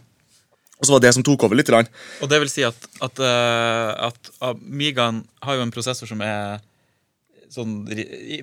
Og 0.80 0.86
så 0.88 0.92
var 0.96 1.00
det 1.04 1.12
som 1.14 1.22
tok 1.26 1.42
over 1.44 1.56
litt. 1.58 1.68
Og 1.70 2.28
det 2.30 2.38
vil 2.40 2.48
si 2.48 2.62
at, 2.64 2.76
at, 3.04 3.18
eh, 3.20 4.06
at 4.08 4.30
Amigaen 4.48 5.22
har 5.44 5.58
jo 5.58 5.62
en 5.66 5.72
prosessor 5.74 6.08
som 6.08 6.20
er 6.24 6.60
sånn 7.52 7.82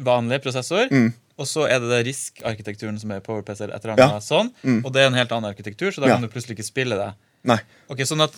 vanlig 0.06 0.42
prosessor. 0.44 0.90
Mm. 0.92 1.14
Og 1.38 1.46
så 1.50 1.68
er 1.70 1.80
det 1.82 1.90
det 1.92 2.00
RISK-arkitekturen 2.08 2.98
som 3.02 3.12
er 3.14 3.22
PowerPC 3.26 3.62
eller 3.64 3.76
et 3.78 3.84
eller 3.86 3.94
annet 3.96 4.16
Ja. 4.18 4.22
sånn. 4.26 4.52
Mm. 4.64 4.80
Og 4.86 4.94
det 4.94 5.02
er 5.04 5.08
en 5.08 5.18
helt 5.18 5.32
annen 5.32 5.50
arkitektur, 5.52 5.92
så 5.92 6.02
da 6.02 6.08
Ja. 6.08 6.14
kan 6.16 6.22
du 6.22 6.28
plutselig 6.30 6.58
ikke 6.58 6.66
spille 6.66 6.96
det. 6.98 7.14
Nei. 7.44 7.60
Ok, 7.90 8.00
sånn 8.06 8.24
at 8.24 8.34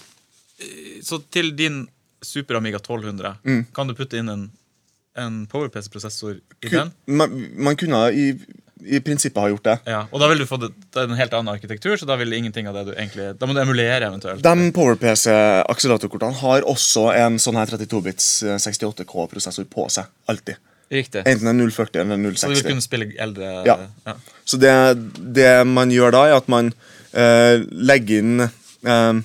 eh, 0.60 1.00
Så 1.02 1.24
til 1.32 1.52
din 1.56 1.88
Super 2.22 2.56
Amiga 2.56 2.78
1200 2.80 3.38
Mm. 3.46 3.66
kan 3.74 3.88
du 3.88 3.94
putte 3.94 4.18
inn 4.18 4.30
en, 4.30 4.52
en 5.16 5.48
PowerPC-prosessor 5.48 6.42
i 6.64 6.70
den. 6.70 6.92
Man, 7.08 7.54
man 7.56 7.76
kunne 7.76 8.12
i, 8.14 8.34
i 8.86 9.00
prinsippet 9.04 9.42
har 9.42 9.52
gjort 9.52 9.66
det. 9.68 9.76
Ja, 9.92 10.06
og 10.08 10.22
da 10.22 10.30
vil 10.32 10.42
du 10.42 10.46
få 10.48 10.60
en 10.62 11.16
helt 11.18 11.34
annen 11.36 11.52
arkitektur, 11.52 11.98
så 12.00 12.08
da 12.08 12.16
vil 12.20 12.34
ingenting 12.38 12.70
av 12.70 12.78
det 12.80 12.86
du 12.90 12.94
egentlig 12.94 13.34
Da 13.40 13.48
må 13.50 13.56
du 13.56 13.62
emulere 13.62 14.08
eventuelt. 14.08 14.44
De 14.46 14.72
PowerPC-akseleratorkortene 14.76 16.40
har 16.42 16.68
også 16.70 17.10
en 17.18 17.40
sånn 17.42 17.60
her 17.60 17.72
32-bits 17.74 18.30
68K-prosessor 18.64 19.68
på 19.72 19.90
seg. 19.92 20.08
Alltid. 20.32 20.62
Riktig. 20.90 21.22
Enten 21.30 21.52
en 21.52 21.60
040 21.70 22.02
eller 22.02 22.16
en 22.18 22.38
Så 22.40 22.50
du 22.50 22.56
vil 22.56 22.66
kunne 22.72 22.86
spille 22.86 23.12
eldre 23.22 23.52
Ja. 23.68 23.78
Så 24.46 24.58
det, 24.58 24.74
det 25.38 25.52
man 25.70 25.92
gjør 25.94 26.16
da, 26.16 26.24
er 26.30 26.40
at 26.40 26.48
man 26.50 26.72
eh, 27.14 27.62
legger 27.70 28.24
inn 28.24 28.48
eh, 28.48 29.20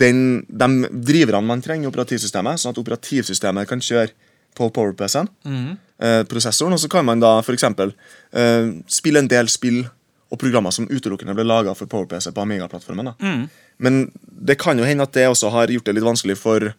den, 0.00 0.20
de 0.48 0.90
driverne 0.90 1.46
man 1.46 1.62
trenger 1.64 1.88
i 1.88 1.92
operativsystemet, 1.92 2.60
sånn 2.60 2.74
at 2.74 2.82
operativsystemet 2.82 3.68
kan 3.70 3.80
kjøre 3.84 4.12
på 4.54 4.70
PowerPC-en, 4.74 5.28
Mhm. 5.44 5.78
eh, 6.02 6.22
prosessoren, 6.24 6.72
og 6.72 6.78
så 6.80 6.88
kan 6.90 7.04
man 7.04 7.20
da 7.20 7.38
f.eks. 7.40 7.62
Eh, 7.64 8.72
spille 8.88 9.18
en 9.18 9.28
del 9.28 9.48
spill 9.48 9.84
og 10.32 10.38
programmer 10.38 10.70
som 10.72 10.86
utelukkende 10.86 11.34
ble 11.34 11.44
laga 11.44 11.74
for 11.74 11.86
PowerPC 11.86 12.30
på 12.32 12.42
Amiga-plattformen. 12.42 13.14
Mm. 13.18 13.48
Men 13.78 14.12
det 14.44 14.58
kan 14.58 14.78
jo 14.78 14.84
hende 14.84 15.02
at 15.02 15.12
det 15.12 15.26
også 15.28 15.50
har 15.50 15.66
gjort 15.68 15.84
det 15.84 15.94
litt 15.96 16.04
vanskelig 16.04 16.36
for, 16.38 16.74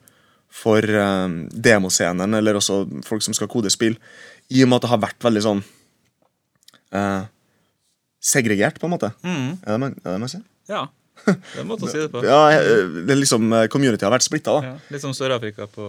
for 0.49 0.77
eh, 0.79 1.27
demoscenen, 1.51 2.33
eller 2.37 2.53
også 2.59 3.03
folk 3.03 3.21
som 3.21 3.33
skal 3.33 3.47
kode 3.47 3.69
spill, 3.73 3.97
i 4.51 4.63
og 4.63 4.69
med 4.69 4.75
at 4.77 4.81
det 4.81 4.89
har 4.89 4.97
vært 5.03 5.19
veldig 5.19 5.41
sånn 5.43 5.63
eh, 6.93 7.23
segregert, 8.21 8.79
på 8.79 8.85
en 8.87 8.93
måte. 8.95 9.11
Mm. 9.23 9.51
Er 9.65 9.71
det 9.75 9.79
man, 9.79 9.95
er 10.05 10.11
det 10.15 10.19
man 10.19 10.29
sier? 10.31 10.43
Ja. 10.69 10.87
Det 11.25 11.35
er 11.57 11.61
en 11.61 11.67
måte 11.69 11.85
å 11.85 11.91
si 11.91 11.99
det 12.01 12.09
på. 12.11 12.21
Ja, 12.25 12.49
eh, 12.51 12.85
det 13.05 13.11
er 13.13 13.19
liksom 13.19 13.51
eh, 13.53 13.67
Community 13.71 14.05
har 14.05 14.13
vært 14.13 14.25
splitta. 14.25 14.59
Ja, 14.65 14.75
litt 14.93 15.01
som 15.03 15.13
Sør-Afrika 15.13 15.67
på 15.69 15.87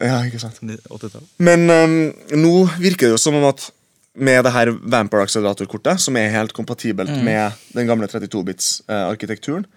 Ja, 0.00 0.22
ikke 0.24 0.40
sant. 0.40 0.58
80-tallet. 0.64 1.28
Men 1.44 1.66
um, 1.70 1.98
nå 2.40 2.54
virker 2.80 3.08
det 3.10 3.14
jo 3.16 3.20
som 3.20 3.36
om 3.38 3.44
at 3.50 3.66
med 4.20 4.42
det 4.44 4.50
her 4.52 4.72
Vampire 4.74 5.22
Accelerator-kortet, 5.22 6.00
som 6.02 6.16
er 6.18 6.32
helt 6.34 6.52
kompatibelt 6.56 7.12
med 7.24 7.52
den 7.76 7.86
gamle 7.88 8.08
32-bits-arkitekturen, 8.10 9.68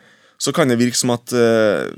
så 0.42 0.52
kan 0.56 0.68
det 0.72 0.80
virke 0.82 0.98
som 0.98 1.14
at 1.14 1.32
uh, 1.38 1.92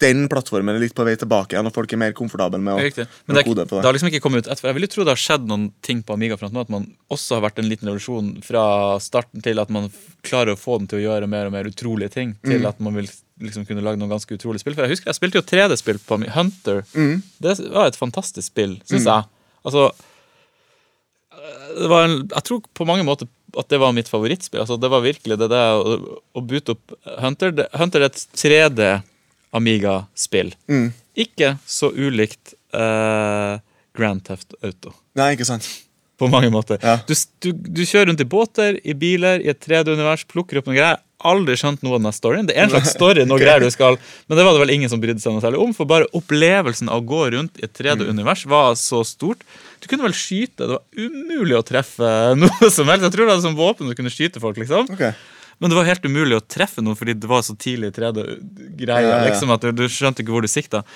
den 0.00 0.26
plattformen 0.28 0.76
er 0.76 0.82
litt 0.82 0.94
på 0.96 1.04
vei 1.06 1.14
tilbake 1.20 1.54
igjen, 1.56 1.68
og 1.68 1.74
folk 1.74 1.92
er 1.92 2.00
mer 2.00 2.12
komfortable 2.16 2.60
med 2.60 2.74
å, 2.76 2.80
Riktig. 2.84 3.06
Men 3.26 3.36
det, 3.36 3.42
er, 3.42 3.46
kode 3.48 3.62
det 3.64 3.70
på 3.70 3.78
det. 3.78 3.84
har 3.88 3.96
liksom 3.96 4.10
ikke 4.10 4.20
kommet 4.24 4.44
ut 4.44 4.50
etterpå. 4.52 4.68
Jeg 4.70 4.76
vil 4.76 4.86
jo 4.86 4.90
tro 4.94 5.06
det 5.06 5.14
har 5.14 5.22
skjedd 5.22 5.46
noen 5.48 5.64
ting 5.84 6.02
på 6.04 6.16
Amiga-fronten 6.16 6.58
nå, 6.58 6.64
at 6.66 6.72
man 6.72 6.86
også 7.12 7.38
har 7.38 7.44
vært 7.46 7.62
en 7.62 7.68
liten 7.70 7.88
revolusjon 7.88 8.28
fra 8.44 8.64
starten 9.00 9.44
til 9.44 9.60
at 9.62 9.72
man 9.72 9.88
klarer 10.26 10.54
å 10.54 10.60
få 10.60 10.78
den 10.82 10.90
til 10.90 11.00
å 11.00 11.04
gjøre 11.06 11.30
mer 11.32 11.48
og 11.48 11.54
mer 11.56 11.68
utrolige 11.70 12.12
ting, 12.16 12.36
Mm. 12.40 12.50
til 12.52 12.68
at 12.68 12.80
man 12.80 12.96
vil 13.00 13.08
liksom 13.40 13.66
kunne 13.68 13.82
lage 13.84 14.00
noen 14.00 14.12
ganske 14.12 14.36
utrolige 14.36 14.62
spill. 14.62 14.76
For 14.76 14.86
jeg 14.86 14.96
husker 14.96 15.10
jeg 15.10 15.18
spilte 15.18 15.40
jo 15.40 15.46
3D-spill 15.48 16.00
på 16.06 16.20
Hunter. 16.36 16.84
Mm. 16.94 17.18
Det 17.42 17.56
var 17.72 17.90
et 17.90 17.98
fantastisk 17.98 18.52
spill, 18.52 18.78
syns 18.88 19.08
jeg. 19.08 19.28
Altså 19.66 19.90
det 21.76 21.88
var 21.88 22.04
en, 22.04 22.16
Jeg 22.34 22.44
tror 22.44 22.62
på 22.74 22.86
mange 22.88 23.04
måter 23.06 23.28
at 23.58 23.70
det 23.72 23.80
var 23.82 23.94
mitt 23.94 24.08
favorittspill. 24.10 24.62
Altså, 24.62 24.76
det 24.78 24.90
var 24.92 25.02
virkelig 25.02 25.38
det 25.40 25.48
der 25.50 25.80
å, 25.80 25.96
å 26.38 26.42
boote 26.44 26.76
opp 26.76 26.92
Hunter. 27.18 27.54
Det, 27.54 27.66
Hunter 27.74 28.04
er 28.04 28.10
et 28.12 28.20
3D 28.38 28.90
Amiga-spill. 29.56 30.52
Mm. 30.70 30.90
Ikke 31.18 31.56
så 31.66 31.90
ulikt 31.90 32.54
eh, 32.76 33.56
Grand 33.98 34.22
Theft 34.26 34.54
Auto. 34.62 34.94
Nei, 35.18 35.32
ikke 35.34 35.48
sant? 35.48 35.66
På 36.20 36.28
mange 36.28 36.50
måter. 36.52 36.80
Ja. 36.84 36.98
Du, 37.08 37.14
du, 37.40 37.52
du 37.52 37.80
kjører 37.86 38.10
rundt 38.10 38.20
i 38.20 38.28
båter, 38.28 38.76
i 38.84 38.92
biler, 38.96 39.40
i 39.40 39.48
et 39.52 39.62
3D-univers, 39.64 40.26
plukker 40.28 40.60
opp 40.60 40.68
noen 40.68 40.76
greier. 40.76 41.00
Aldri 41.30 41.56
skjønt 41.60 41.82
noe 41.84 41.98
av 41.98 42.04
den 42.04 42.14
storyen. 42.16 42.46
Det 42.48 42.54
er 42.56 42.66
en 42.66 42.72
slags 42.72 42.94
story, 42.94 43.24
noe 43.28 43.40
greier 43.40 43.60
du 43.60 43.68
skal 43.72 43.98
Men 44.28 44.38
det 44.38 44.44
var 44.46 44.54
det 44.56 44.62
vel 44.62 44.72
ingen 44.72 44.88
som 44.92 45.02
brydde 45.02 45.20
seg 45.20 45.34
noe 45.34 45.44
særlig 45.44 45.60
om, 45.60 45.74
for 45.76 45.88
bare 45.88 46.08
opplevelsen 46.16 46.88
av 46.92 47.02
å 47.02 47.06
gå 47.08 47.26
rundt 47.34 47.60
i 47.60 47.66
et 47.66 47.74
3D-univers 47.76 48.46
var 48.48 48.76
så 48.80 49.02
stort. 49.04 49.44
Du 49.80 49.88
kunne 49.88 50.06
vel 50.06 50.16
skyte. 50.16 50.64
Det 50.64 50.76
var 50.76 50.84
umulig 50.96 51.58
å 51.58 51.64
treffe 51.66 52.14
noe 52.40 52.72
som 52.72 52.88
helst. 52.92 53.08
Jeg 53.08 53.16
tror 53.16 53.26
det 53.26 53.34
hadde 53.34 53.48
som 53.48 53.58
våpen 53.58 53.88
du 53.88 53.96
kunne 53.96 54.12
skyte 54.12 54.40
folk, 54.44 54.60
liksom. 54.60 54.88
Okay. 54.96 55.16
Men 55.60 55.72
det 55.72 55.76
var 55.76 55.88
helt 55.90 56.04
umulig 56.08 56.38
å 56.38 56.44
treffe 56.44 56.80
noe 56.84 56.96
fordi 56.96 57.18
det 57.20 57.28
var 57.28 57.44
så 57.44 57.52
tidlig 57.52 57.92
3D-greier. 57.96 58.88
Ja, 58.88 59.00
ja, 59.04 59.16
ja. 59.20 59.28
liksom, 59.28 59.52
at 59.52 59.64
du, 59.64 59.72
du 59.76 59.84
skjønte 59.92 60.24
ikke 60.24 60.32
hvor 60.32 60.44
du 60.44 60.48
sikta. 60.48 60.86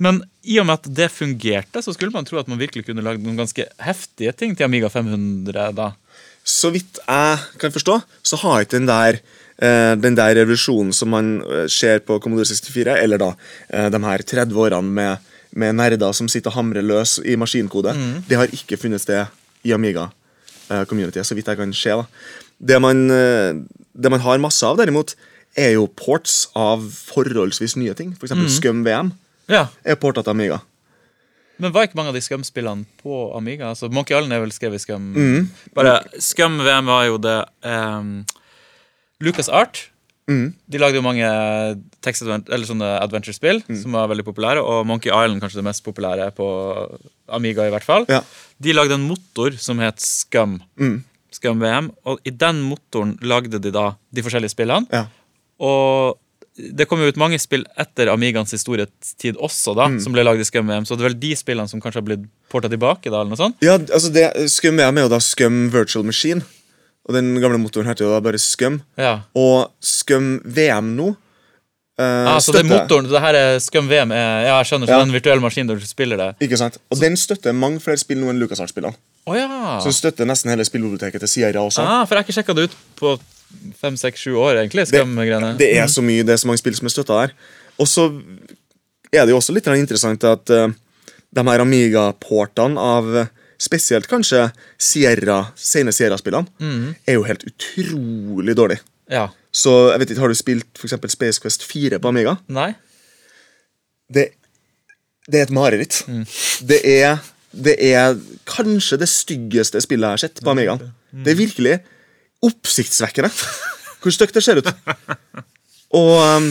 Men 0.00 0.22
i 0.48 0.56
og 0.60 0.66
med 0.68 0.80
at 0.80 0.88
det 0.96 1.10
fungerte, 1.12 1.82
så 1.84 1.92
skulle 1.92 2.14
man 2.14 2.26
tro 2.28 2.40
at 2.40 2.48
man 2.48 2.60
virkelig 2.60 2.86
kunne 2.86 3.04
lagd 3.04 3.22
noen 3.24 3.38
ganske 3.42 3.66
heftige 3.84 4.32
ting 4.32 4.56
til 4.56 4.66
Amiga 4.66 4.88
500. 4.88 5.74
da. 5.76 5.92
Så 6.40 6.72
vidt 6.72 6.98
jeg 7.04 7.60
kan 7.60 7.74
forstå, 7.74 7.98
så 8.24 8.40
har 8.40 8.64
ikke 8.64 8.78
den 8.78 8.88
der 8.88 9.20
eh, 9.60 9.92
den 10.00 10.16
der 10.16 10.32
revolusjonen 10.40 10.94
som 10.96 11.12
man 11.12 11.34
eh, 11.44 11.66
ser 11.68 12.00
på 12.00 12.16
Commodore 12.18 12.48
64, 12.48 12.96
eller 12.96 13.20
da 13.20 13.34
eh, 13.68 13.90
de 13.92 14.02
her 14.06 14.24
30 14.32 14.56
årene 14.56 14.96
med, 14.96 15.30
med 15.52 15.76
nerder 15.76 16.16
som 16.16 16.32
sitter 16.32 16.48
og 16.50 16.56
hamrer 16.56 16.86
løs 16.86 17.18
i 17.20 17.36
maskinkode, 17.36 17.92
det 18.28 18.40
har 18.40 18.56
ikke 18.56 18.80
funnet 18.80 19.04
sted 19.04 19.28
i 19.68 19.76
Amiga-community, 19.76 21.20
så 21.20 21.36
vidt 21.36 21.52
jeg 21.52 21.60
kan 21.60 21.76
se. 21.76 21.92
da. 22.00 22.08
Det 22.56 22.80
man, 22.80 23.08
det 23.08 24.12
man 24.12 24.20
har 24.24 24.40
masse 24.40 24.64
av, 24.64 24.78
derimot, 24.80 25.12
er 25.58 25.74
jo 25.74 25.88
ports 25.92 26.46
av 26.56 26.86
forholdsvis 26.88 27.76
nye 27.76 27.92
ting. 27.98 28.14
For 28.16 28.28
eksempel 28.28 28.48
Scum 28.52 28.84
VM 28.86 29.12
Ja, 29.50 29.66
er 29.84 29.98
porta 30.00 30.22
til 30.24 30.30
Amiga. 30.36 30.60
Men 31.60 31.74
var 31.74 31.84
ikke 31.84 31.98
mange 31.98 32.08
av 32.12 32.16
de 32.16 32.22
Scum-spillene 32.24 32.86
på 33.02 33.16
Amiga? 33.36 33.68
Altså, 33.74 33.90
Monkey 33.92 34.14
Island 34.16 34.32
er 34.32 34.40
vel 34.40 34.52
skrevet 34.54 34.80
i 34.80 34.84
Scum. 34.84 35.10
Bare 35.76 35.98
Scum 36.22 36.56
VM 36.64 36.86
var 36.88 37.04
jo 37.10 37.18
det 37.20 37.38
um, 37.68 38.12
Lucas 39.20 39.50
Art. 39.52 39.88
De 40.30 40.78
lagde 40.78 40.94
jo 40.94 41.02
mange 41.02 41.26
text 42.06 42.22
eller 42.22 42.62
sånne 42.68 42.88
adventure-spill 43.02 43.64
som 43.80 43.96
var 43.98 44.06
veldig 44.12 44.22
populære. 44.28 44.62
Og 44.62 44.86
Monkey 44.86 45.10
Island 45.10 45.42
kanskje 45.42 45.58
det 45.58 45.66
mest 45.66 45.82
populære 45.84 46.30
på 46.36 46.46
Amiga. 47.34 47.66
i 47.66 47.72
hvert 47.74 47.84
fall 47.84 48.06
Ja. 48.08 48.20
De 48.62 48.72
lagde 48.72 48.94
en 48.94 49.08
motor 49.08 49.50
som 49.58 49.78
het 49.82 49.98
Scum. 50.00 50.60
Scum 51.34 51.58
VM. 51.60 51.90
Og 52.06 52.20
i 52.24 52.30
den 52.30 52.62
motoren 52.62 53.16
lagde 53.22 53.58
de 53.60 53.70
da 53.74 53.96
de 54.14 54.22
forskjellige 54.22 54.54
spillene. 54.54 54.86
Ja. 54.92 55.06
Og 55.60 56.16
det 56.76 56.86
kom 56.88 57.00
jo 57.02 57.08
ut 57.10 57.18
mange 57.20 57.38
spill 57.42 57.64
etter 57.80 58.10
Amigaens 58.12 58.52
historietid 58.54 59.36
også, 59.40 59.74
da, 59.78 59.88
som 60.02 60.12
ble 60.14 60.24
lagd 60.26 60.42
i 60.42 60.46
Scum 60.48 60.68
VM. 60.70 60.86
Så 60.88 60.96
det 60.96 61.04
er 61.04 61.10
vel 61.10 61.18
de 61.22 61.32
spillene 61.38 61.68
som 61.70 61.80
kanskje 61.82 62.00
har 62.02 62.06
blitt 62.06 62.26
porta 62.52 62.70
tilbake? 62.72 63.08
da, 63.10 63.20
eller 63.22 63.32
noe 63.32 63.40
sånt? 63.40 63.56
Ja, 63.64 63.78
altså 63.78 64.12
det, 64.14 64.28
Scum 64.52 64.76
VM 64.80 64.98
er 65.00 65.06
jo 65.08 65.12
da 65.12 65.20
Scum 65.24 65.68
Virtual 65.74 66.04
Machine. 66.06 66.42
Og 67.08 67.16
den 67.16 67.32
gamle 67.42 67.58
motoren 67.58 67.88
heter 67.88 68.04
jo 68.06 68.12
da 68.12 68.20
bare 68.22 68.38
Scum. 68.38 68.82
Ja. 69.00 69.20
Og 69.34 69.70
Scum 69.80 70.38
VM 70.44 70.94
nå 70.98 71.14
Uh, 72.00 72.28
Ah, 72.30 72.38
så 72.40 72.54
det 72.54 72.62
er 72.62 72.68
motoren, 72.70 73.04
det 73.10 73.20
her 73.20 73.36
er 73.36 73.58
Scum 73.60 73.84
VM? 73.90 74.12
Er, 74.16 74.46
ja, 74.46 74.54
jeg 74.62 74.70
skjønner, 74.70 74.88
så 74.88 74.94
Ja. 74.94 75.00
den 75.04 75.12
virtuelle 75.12 75.12
en 75.12 75.12
virtuell 75.12 75.40
maskin 75.44 75.66
der 75.68 75.76
du 75.76 75.84
spiller 75.84 76.16
det? 76.16 76.28
Ikke 76.46 76.56
sant? 76.56 76.78
Og 76.88 76.96
den 76.98 77.12
støtter 77.20 77.52
mange 77.52 77.76
flere 77.84 78.00
spill 78.00 78.16
nå 78.22 78.30
enn 78.32 78.40
LucasArts-spillene. 78.40 78.96
Oh, 79.28 79.34
ja! 79.36 79.76
Så 79.84 79.90
den 79.90 79.98
støtter 79.98 80.24
nesten 80.24 80.48
hele 80.48 80.64
spillbiblioteket 80.64 81.20
til 81.20 81.28
Sierra 81.28 81.60
også. 81.60 81.84
Ah, 81.84 82.06
for 82.06 82.16
jeg 82.16 82.22
har 82.22 82.24
ikke 82.24 82.36
sjekka 82.38 82.56
det 82.56 82.64
ut 82.70 82.76
på 82.96 83.12
fem, 83.80 83.96
seks, 84.00 84.20
sju 84.26 84.34
år, 84.40 84.60
egentlig. 84.62 84.86
Skam-greiene. 84.90 85.54
Det 85.60 85.70
er 85.78 85.86
så 85.90 86.02
mye, 86.04 86.22
det 86.26 86.34
er 86.36 86.40
så 86.42 86.48
mange 86.50 86.60
spill 86.62 86.76
som 86.78 86.86
er 86.90 86.94
støtta 86.94 87.18
der. 87.24 87.34
Og 87.80 87.88
så 87.88 88.06
er 89.12 89.24
det 89.26 89.32
jo 89.34 89.38
også 89.40 89.54
litt 89.56 89.66
interessant 89.74 90.24
at 90.28 90.50
uh, 90.54 90.68
de 91.34 91.44
her 91.48 91.62
Amiga-portene 91.64 92.78
av 92.80 93.10
eh, 93.16 93.28
spesielt 93.60 94.06
kanskje 94.10 94.48
Sierra, 94.80 95.40
sene 95.56 95.92
Sierra-spillene, 95.92 96.46
Mhm. 96.60 96.94
er 97.06 97.14
jo 97.18 97.22
helt 97.28 97.44
utrolig 97.46 98.54
dårlige. 98.56 98.80
Ja. 99.10 99.28
Så 99.52 99.90
jeg 99.92 99.98
vet 100.00 100.10
ikke, 100.10 100.20
Har 100.20 100.28
du 100.28 100.34
spilt 100.38 100.78
for 100.78 100.86
eksempel 100.86 101.10
Space 101.10 101.40
Quest 101.42 101.62
4 101.66 101.98
på 101.98 102.08
Amiga? 102.08 102.36
Nei? 102.48 102.74
Det, 104.10 104.32
det 105.30 105.38
er 105.40 105.42
et 105.46 105.54
mareritt. 105.54 106.02
Det, 106.66 106.80
er, 106.84 107.18
det 107.54 107.76
er 107.92 108.16
kanskje 108.46 108.98
det 108.98 109.08
styggeste 109.08 109.80
spillet 109.82 110.06
jeg 110.06 110.10
har 110.18 110.22
sett 110.24 110.42
på 110.42 110.50
Amigaen. 110.50 110.90
Det 111.12 111.32
er 111.34 111.38
virkelig 111.38 111.76
oppsiktsvekkende 112.46 113.30
hvor 114.00 114.14
stygt 114.14 114.34
det 114.36 114.42
ser 114.44 114.60
ut. 114.62 114.68
Og 115.96 116.12
um, 116.38 116.46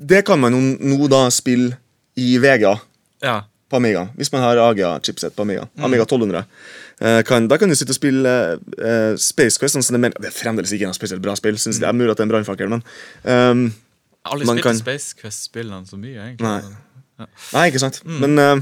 det 0.00 0.22
kan 0.24 0.40
man 0.40 0.54
jo 0.56 0.60
nå 0.94 1.08
da 1.12 1.26
spille 1.34 1.74
i 2.16 2.36
VGA 2.40 2.76
Ja. 3.22 3.40
på 3.70 3.76
Amiga, 3.76 4.06
hvis 4.16 4.30
man 4.32 4.40
har 4.42 4.56
AGA-chipset 4.56 5.34
på 5.36 5.42
Amiga. 5.44 5.66
Amiga 5.78 6.06
1200. 6.06 6.44
Uh, 7.00 7.20
kan, 7.28 7.46
da 7.48 7.56
kan 7.60 7.68
du 7.68 7.74
sitte 7.76 7.92
og 7.92 7.98
spille 7.98 8.32
uh, 8.56 9.12
Space 9.20 9.60
Quest. 9.60 9.76
Sånn 9.76 9.84
det, 9.96 10.00
men, 10.00 10.14
det 10.20 10.30
er 10.30 10.36
fremdeles 10.36 10.72
ikke 10.72 10.88
noe 10.88 10.96
spesielt 10.96 11.22
bra 11.24 11.34
spill. 11.38 11.58
Synes 11.60 11.80
Det 11.82 11.88
er 11.88 11.96
mulig 11.96 12.12
at 12.14 12.20
det 12.20 12.24
er 12.24 12.28
en 12.30 12.34
brannfakkel, 12.34 12.72
men 12.72 12.80
um, 13.24 13.66
Jeg 13.68 14.28
har 14.28 14.36
aldri 14.36 14.48
spilt 14.48 14.66
kan- 14.70 14.80
Space 14.80 15.16
Quest-spillene 15.20 15.84
så 15.88 16.00
mye, 16.00 16.16
egentlig. 16.16 16.48
Nei. 17.20 17.28
Nei, 17.52 17.66
ikke 17.68 17.82
sant. 17.84 18.00
Men 18.08 18.38
uh, 18.40 18.56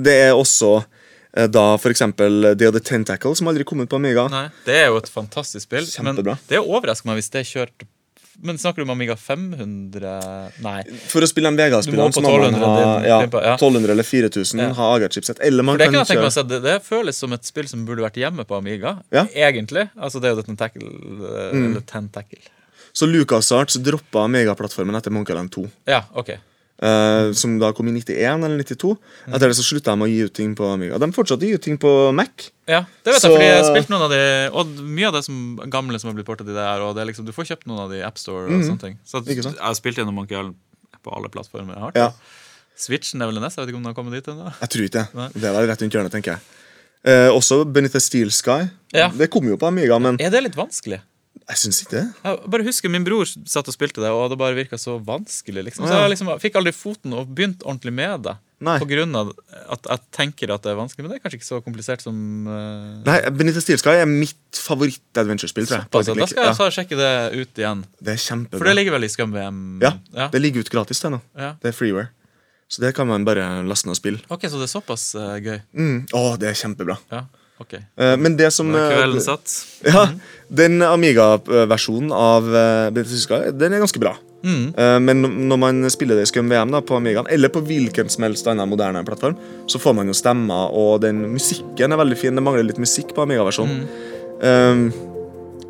det 0.00 0.16
er 0.28 0.32
også 0.38 0.78
eh, 0.80 0.88
da 1.32 1.76
for 1.78 1.90
eksempel 1.94 2.54
Day 2.58 2.66
of 2.68 2.74
the 2.74 2.80
Tentacle, 2.80 3.34
som 3.38 3.46
aldri 3.50 3.64
kom 3.64 3.80
ut 3.80 3.88
på 3.90 3.96
Amiga. 4.00 4.26
Nei, 4.32 4.48
Det 4.66 4.74
er 4.74 4.86
jo 4.90 4.96
et 4.98 5.08
fantastisk 5.08 5.62
spill. 5.68 5.86
Kjempebra. 5.86 6.34
Men 6.40 6.48
det 6.50 6.58
overrasker 6.64 7.06
meg 7.06 7.20
hvis 7.20 7.30
det 7.30 7.44
kjørte 7.46 7.86
Men 8.42 8.56
snakker 8.56 8.80
du 8.80 8.86
om 8.86 8.90
Amiga 8.94 9.16
500 9.20 10.52
Nei. 10.64 10.82
For 11.10 11.20
å 11.20 11.28
spille 11.28 11.50
de 11.52 11.60
Vega-spillene 11.60 12.14
så 12.14 12.22
må 12.24 12.30
man 12.38 12.54
1200 12.54 12.70
ha 12.70 13.02
ja, 13.04 13.18
pimpa, 13.26 13.42
ja. 13.44 13.54
1200 13.58 13.92
eller 13.92 14.06
4000, 14.08 14.62
Ja. 14.62 14.68
ha 14.78 14.86
AGA-chipset. 14.96 15.42
Eller 15.44 15.62
man 15.66 15.76
kan 15.78 15.92
kjøre 15.92 16.22
meg 16.24 16.48
det, 16.48 16.60
det 16.64 16.76
føles 16.86 17.16
som 17.20 17.34
et 17.36 17.44
spill 17.44 17.68
som 17.68 17.84
burde 17.84 18.00
vært 18.00 18.16
hjemme 18.16 18.46
på 18.48 18.56
Amiga. 18.56 18.94
Ja. 19.12 19.26
Egentlig. 19.34 19.90
Altså 20.00 20.22
det 20.22 20.30
er 20.30 20.36
jo 20.40 20.42
Tentacle 20.46 20.88
eh, 20.88 21.52
Mm. 21.52 21.82
Tentacle. 21.84 22.40
Så 22.96 23.06
LucasArts 23.06 23.76
droppa 23.84 24.24
Megaplattformen 24.26 24.96
etter 24.96 25.12
Monkey 25.12 25.34
Island 25.34 25.52
2. 25.54 25.66
Ja, 25.86 26.04
ok. 26.14 26.32
Eh, 26.82 27.32
som 27.36 27.58
da 27.60 27.72
kom 27.76 27.88
i 27.88 27.92
91 27.92 28.44
eller 28.46 28.62
92. 28.64 28.94
Mm. 29.26 29.34
Etter 29.36 29.48
det 29.52 29.56
så 29.58 29.64
slutta 29.66 29.92
de 29.96 30.06
å 30.06 30.08
gi 30.10 30.20
ut 30.24 30.32
ting 30.34 30.54
på 30.56 30.64
Amiga. 30.72 30.98
De 30.98 31.10
fortsatte 31.12 31.44
å 31.44 31.48
gi 31.50 31.54
ut 31.58 31.62
ting 31.62 31.76
på 31.78 31.92
Mac. 32.16 32.50
Ja, 32.66 32.84
det 33.04 33.12
vet 33.14 33.20
Så- 33.22 33.28
jeg, 33.28 33.36
fordi 33.36 33.48
jeg 33.50 33.62
har 33.64 33.70
spilt 33.74 33.88
noen 33.90 34.02
av 34.06 34.10
de 34.10 34.50
Og 34.54 34.66
mye 34.86 35.06
av 35.08 35.12
det 35.14 35.24
som 35.24 35.56
gamle 35.68 35.98
som 36.00 36.08
har 36.10 36.14
blitt 36.14 36.26
portet 36.26 36.48
i 36.48 36.54
det 36.54 36.64
her, 36.64 36.80
og 36.80 36.94
det 36.94 37.02
er 37.02 37.12
liksom, 37.12 37.26
du 37.26 37.32
får 37.32 37.48
kjøpt 37.50 37.66
noen 37.66 37.80
av 37.84 37.90
de 37.90 37.96
i 37.98 38.04
AppStore 38.06 38.46
og 38.48 38.62
sånne 38.64 38.80
ting. 38.80 38.98
Så 39.04 39.20
Mhm. 39.20 39.26
Jeg 39.42 39.58
har 39.60 39.74
spilt 39.74 39.96
gjennom 39.96 40.14
Monkey 40.14 40.34
Island 40.38 40.54
på 41.02 41.12
alle 41.16 41.28
plattformer 41.28 41.74
jeg 41.74 41.80
har. 41.82 41.92
Ja. 41.96 42.12
Switchen 42.76 43.20
er 43.22 43.26
vel 43.26 43.34
det 43.36 43.42
neste, 43.44 43.56
jeg 43.60 43.66
vet 43.66 43.74
ikke 43.74 43.76
om 43.76 43.84
den 43.84 43.94
har 43.94 43.98
kommet 44.02 44.12
dit 44.16 44.26
ennå. 44.32 44.52
Jeg 44.60 44.68
tror 44.70 44.84
ikke 44.88 45.14
Nei. 45.14 45.28
det. 45.34 45.40
Det 45.42 45.48
er 45.50 45.66
rett 45.68 45.82
rundt 45.82 45.92
hjørnet, 45.92 46.12
tenker 46.12 46.32
jeg. 46.32 46.40
Uh, 47.00 47.30
også 47.32 47.64
Benita 47.72 47.98
Steel 48.00 48.28
Sky. 48.30 48.68
Ja. 48.92 49.08
Det 49.08 49.30
kom 49.30 49.44
jo 49.48 49.56
på 49.56 49.66
Amiga, 49.68 49.98
men 49.98 50.18
Er 50.20 50.30
det 50.30 50.42
litt 50.42 50.54
vanskelig? 50.56 51.00
Jeg 51.50 51.58
syns 51.64 51.80
ikke 51.82 51.96
det. 51.96 52.04
Jeg 52.22 52.52
bare 52.52 52.66
husker 52.66 52.92
Min 52.92 53.06
bror 53.06 53.26
satt 53.26 53.68
og 53.70 53.74
spilte 53.74 54.02
det, 54.02 54.10
og 54.14 54.30
det 54.30 54.38
bare 54.38 54.56
virka 54.56 54.78
så 54.78 54.98
vanskelig. 55.02 55.64
liksom. 55.66 55.88
Så 55.88 55.98
jeg 55.98 56.12
liksom, 56.12 56.30
fikk 56.42 56.60
aldri 56.60 56.72
foten 56.74 57.16
og 57.16 57.32
begynt 57.34 57.64
ordentlig 57.66 57.94
med 57.96 58.26
det. 58.28 58.36
Nei. 58.60 58.74
På 58.76 58.84
grunn 58.84 59.16
av 59.16 59.30
at 59.72 59.86
jeg 59.88 60.02
tenker 60.12 60.50
at 60.52 60.66
det 60.66 60.74
er 60.74 60.76
vanskelig, 60.76 61.06
men 61.06 61.14
det 61.14 61.16
er 61.16 61.22
kanskje 61.24 61.38
ikke 61.40 61.48
så 61.48 61.60
komplisert 61.64 62.02
som 62.04 62.16
uh, 62.44 63.00
Nei, 63.06 63.16
Benita 63.32 63.62
Steel 63.64 63.80
Sky 63.80 64.02
er 64.02 64.08
mitt 64.10 64.36
favoritt-adventure-spill. 64.52 65.64
Da 65.70 66.02
skal 66.04 66.20
jeg 66.20 66.36
ja, 66.36 66.70
sjekke 66.76 66.98
det 67.00 67.12
ut 67.40 67.62
igjen. 67.62 67.86
det 68.04 68.18
er 68.18 68.20
kjempebra. 68.20 68.60
For 68.60 68.68
det 68.68 68.76
ligger 68.76 68.98
vel 68.98 69.08
i 69.08 69.10
Scum-VM? 69.10 69.62
Ja, 69.80 69.94
ja. 70.12 70.28
det 70.34 70.44
ligger 70.44 70.66
ut 70.66 70.72
gratis 70.76 71.00
det 71.00 71.14
nå. 71.16 71.22
ja. 71.40 71.54
Det 71.62 71.72
er 71.72 71.76
freeware. 71.76 72.12
Så 72.70 72.84
det 72.84 72.92
kan 72.94 73.08
man 73.08 73.24
bare 73.26 73.64
laste 73.66 73.88
ned 73.88 73.96
og 73.96 73.98
spille. 73.98 74.20
Ok, 74.30 74.44
så 74.46 74.60
det 74.60 74.68
er 74.68 74.74
såpass 74.76 75.08
uh, 75.18 75.40
gøy? 75.40 75.56
Mm. 75.72 75.96
Å, 76.14 76.24
det 76.38 76.52
er 76.52 76.60
kjempebra. 76.60 77.00
Ja, 77.10 77.24
ok. 77.60 77.76
Eh, 77.78 78.16
men 78.20 78.36
det 78.38 78.50
som 78.56 78.70
eh, 78.74 78.88
kvelden 78.94 79.24
satt. 79.24 79.56
Ja, 79.86 80.08
Den 80.48 80.82
Amiga-versjonen 80.82 82.10
av 82.12 82.48
uh, 82.50 82.90
Beneath 82.90 83.28
the 83.28 83.52
den 83.54 83.76
er 83.76 83.84
ganske 83.84 84.02
bra. 84.02 84.16
Mm. 84.44 84.72
Eh, 84.76 84.98
men 85.00 85.22
når 85.48 85.58
man 85.60 85.90
spiller 85.92 86.16
det 86.16 86.24
i 86.26 86.30
Scum 86.30 86.48
VM 86.50 86.72
da, 86.72 86.80
på 86.84 86.96
Amigaen, 86.96 87.28
eller 87.30 87.52
på 87.52 87.62
hvilken 87.64 88.08
som 88.12 88.24
helst 88.24 88.48
annen 88.48 88.68
moderne 88.68 89.04
plattform, 89.06 89.36
så 89.70 89.78
får 89.78 89.96
man 89.98 90.10
jo 90.10 90.16
stemmer, 90.16 90.72
og 90.72 91.02
den 91.04 91.22
musikken 91.34 91.92
er 91.92 92.00
veldig 92.00 92.18
fin. 92.18 92.36
Det 92.36 92.44
mangler 92.44 92.66
litt 92.66 92.80
musikk 92.80 93.14
på 93.16 93.26
Amiga-versjonen. 93.26 93.84
Um, 94.40 94.86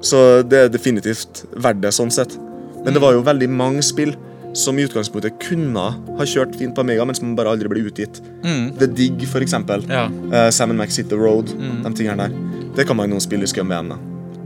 så 0.06 0.40
det 0.46 0.64
er 0.64 0.72
definitivt 0.72 1.44
verdt 1.58 1.82
det 1.82 1.92
sånn 1.96 2.12
sett. 2.14 2.36
Men 2.84 2.94
det 2.96 3.02
var 3.02 3.16
jo 3.16 3.26
veldig 3.26 3.50
mange 3.52 3.82
spill 3.84 4.14
som 4.54 4.78
i 4.78 4.84
utgangspunktet 4.86 5.36
kunne 5.42 5.82
ha 6.18 6.26
kjørt 6.26 6.56
fint 6.58 6.74
på 6.74 6.82
Amiga, 6.82 7.04
men 7.06 7.14
som 7.14 7.36
bare 7.38 7.52
aldri 7.54 7.70
ble 7.70 7.84
utgitt. 7.86 8.20
Mm. 8.42 8.72
The 8.80 8.86
Dig, 8.86 9.26
for 9.30 9.44
eksempel. 9.44 9.84
Ja. 9.88 10.08
Uh, 10.10 10.48
Sam 10.50 10.74
Max 10.76 10.98
Hit 10.98 11.08
the 11.12 11.18
Road. 11.18 11.52
De 11.54 11.92
tingene 11.94 12.26
der. 12.26 12.34
Det 12.76 12.86
kan 12.88 12.98
man 12.98 13.10
nå 13.10 13.20
spille 13.22 13.46
i 13.46 13.50
Scum 13.50 13.70
VM. 13.70 13.94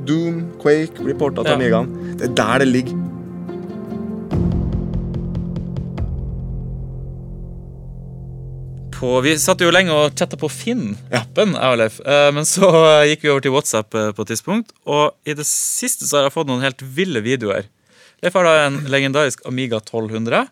Doom, 0.05 0.43
Quake, 0.61 1.01
Reporta 1.05 1.43
til 1.43 1.55
Ja. 1.55 1.57
Amigaen. 1.57 1.91
Det 2.21 2.31
er 2.31 2.35
der 2.37 2.65
det 2.65 2.69
ligger. 2.69 3.01
På, 8.95 9.21
vi 9.21 9.35
satt 9.41 9.61
jo 9.61 9.73
lenge 9.75 9.93
og 9.93 10.15
chatta 10.17 10.37
på 10.41 10.49
Finn-appen, 10.49 11.57
og 11.59 11.79
Leif. 11.81 11.99
Eh, 12.07 12.31
Men 12.33 12.47
så 12.49 12.69
eh, 12.71 13.11
gikk 13.11 13.27
vi 13.27 13.33
over 13.33 13.45
til 13.45 13.53
WhatsApp 13.53 13.95
eh, 13.99 14.13
på 14.17 14.25
et 14.25 14.31
tidspunkt, 14.33 14.71
og 14.87 15.13
i 15.29 15.35
det 15.37 15.45
siste 15.49 16.07
så 16.09 16.21
har 16.21 16.29
jeg 16.29 16.37
fått 16.37 16.49
noen 16.49 16.65
helt 16.65 16.85
ville 16.97 17.21
videoer. 17.25 17.67
Leif 18.25 18.37
har 18.39 18.49
da 18.49 18.55
en 18.65 18.81
legendarisk 18.89 19.45
Amiga 19.49 19.83
1200 19.83 20.47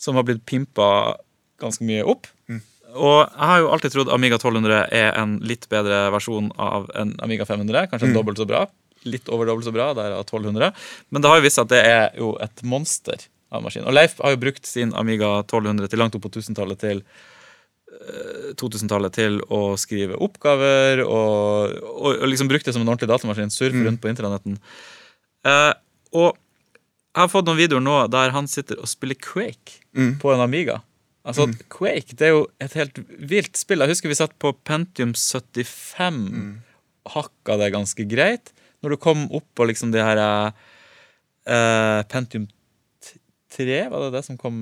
som 0.00 0.18
har 0.18 0.26
blitt 0.28 0.44
pimpa 0.44 1.16
ganske 1.62 1.86
mye 1.86 2.04
opp. 2.04 2.28
Og 2.94 3.18
jeg 3.24 3.48
har 3.50 3.60
jo 3.62 3.70
alltid 3.74 3.94
trodd 3.94 4.10
Amiga 4.14 4.38
1200 4.38 4.84
er 4.94 5.16
en 5.18 5.38
litt 5.42 5.66
bedre 5.72 6.06
versjon 6.14 6.52
av 6.60 6.86
en 6.94 7.14
Amiga 7.24 7.46
500. 7.48 7.88
Kanskje 7.90 8.12
dobbelt 8.14 8.38
så 8.38 8.46
bra. 8.46 8.64
Litt 9.08 9.28
over 9.32 9.48
dobbelt 9.50 9.66
så 9.66 9.74
bra. 9.74 9.88
Der 9.98 10.14
av 10.14 10.22
1200. 10.22 10.70
Men 11.10 11.24
det 11.24 11.30
har 11.30 11.40
jo 11.40 11.46
vist 11.46 11.58
seg 11.58 11.66
at 11.66 11.74
det 11.74 11.82
er 11.90 12.18
jo 12.20 12.34
et 12.44 12.62
monster 12.62 13.26
av 13.50 13.58
en 13.58 13.66
maskin. 13.66 13.86
Og 13.88 13.96
Leif 13.96 14.20
har 14.22 14.34
jo 14.34 14.42
brukt 14.44 14.68
sin 14.68 14.94
Amiga 15.00 15.40
1200 15.42 15.90
til 15.90 16.02
langt 16.04 16.18
opp 16.18 16.26
på 16.26 16.30
1000-tallet 16.36 16.84
til 16.84 17.02
2000-tallet 18.60 19.14
til 19.14 19.40
å 19.54 19.60
skrive 19.80 20.18
oppgaver 20.22 21.02
og, 21.04 21.74
og, 21.78 22.08
og 22.10 22.26
liksom 22.28 22.50
brukt 22.50 22.66
det 22.66 22.74
som 22.74 22.84
en 22.84 22.90
ordentlig 22.90 23.10
datamaskin. 23.10 23.52
Surfe 23.54 23.82
rundt 23.86 24.02
på 24.02 24.10
internetten. 24.10 24.58
Eh, 25.46 25.72
og 26.14 26.38
jeg 27.14 27.22
har 27.22 27.30
fått 27.30 27.46
noen 27.46 27.60
videoer 27.60 27.82
nå 27.84 27.96
der 28.10 28.32
han 28.34 28.48
sitter 28.50 28.80
og 28.82 28.90
spiller 28.90 29.14
Quake 29.22 29.78
på 30.18 30.32
en 30.34 30.42
Amiga. 30.42 30.80
Altså, 31.24 31.46
Quake 31.72 32.16
det 32.18 32.26
er 32.26 32.32
jo 32.34 32.40
et 32.60 32.74
helt 32.76 32.98
vilt 33.30 33.56
spill. 33.56 33.80
Jeg 33.80 33.94
husker 33.94 34.10
vi 34.10 34.18
satt 34.18 34.34
på 34.42 34.50
Pentium 34.66 35.14
75. 35.14 36.18
Hakka 37.14 37.56
det 37.60 37.70
ganske 37.72 38.04
greit. 38.10 38.52
Når 38.82 38.96
du 38.96 38.96
kom 39.00 39.24
opp 39.30 39.46
på 39.56 39.64
liksom 39.70 39.94
de 39.94 40.02
her 40.04 40.20
eh, 40.20 42.02
Pentium 42.10 42.48
3, 43.54 43.78
var 43.92 44.04
det 44.04 44.10
det 44.16 44.22
som 44.26 44.36
kom 44.40 44.56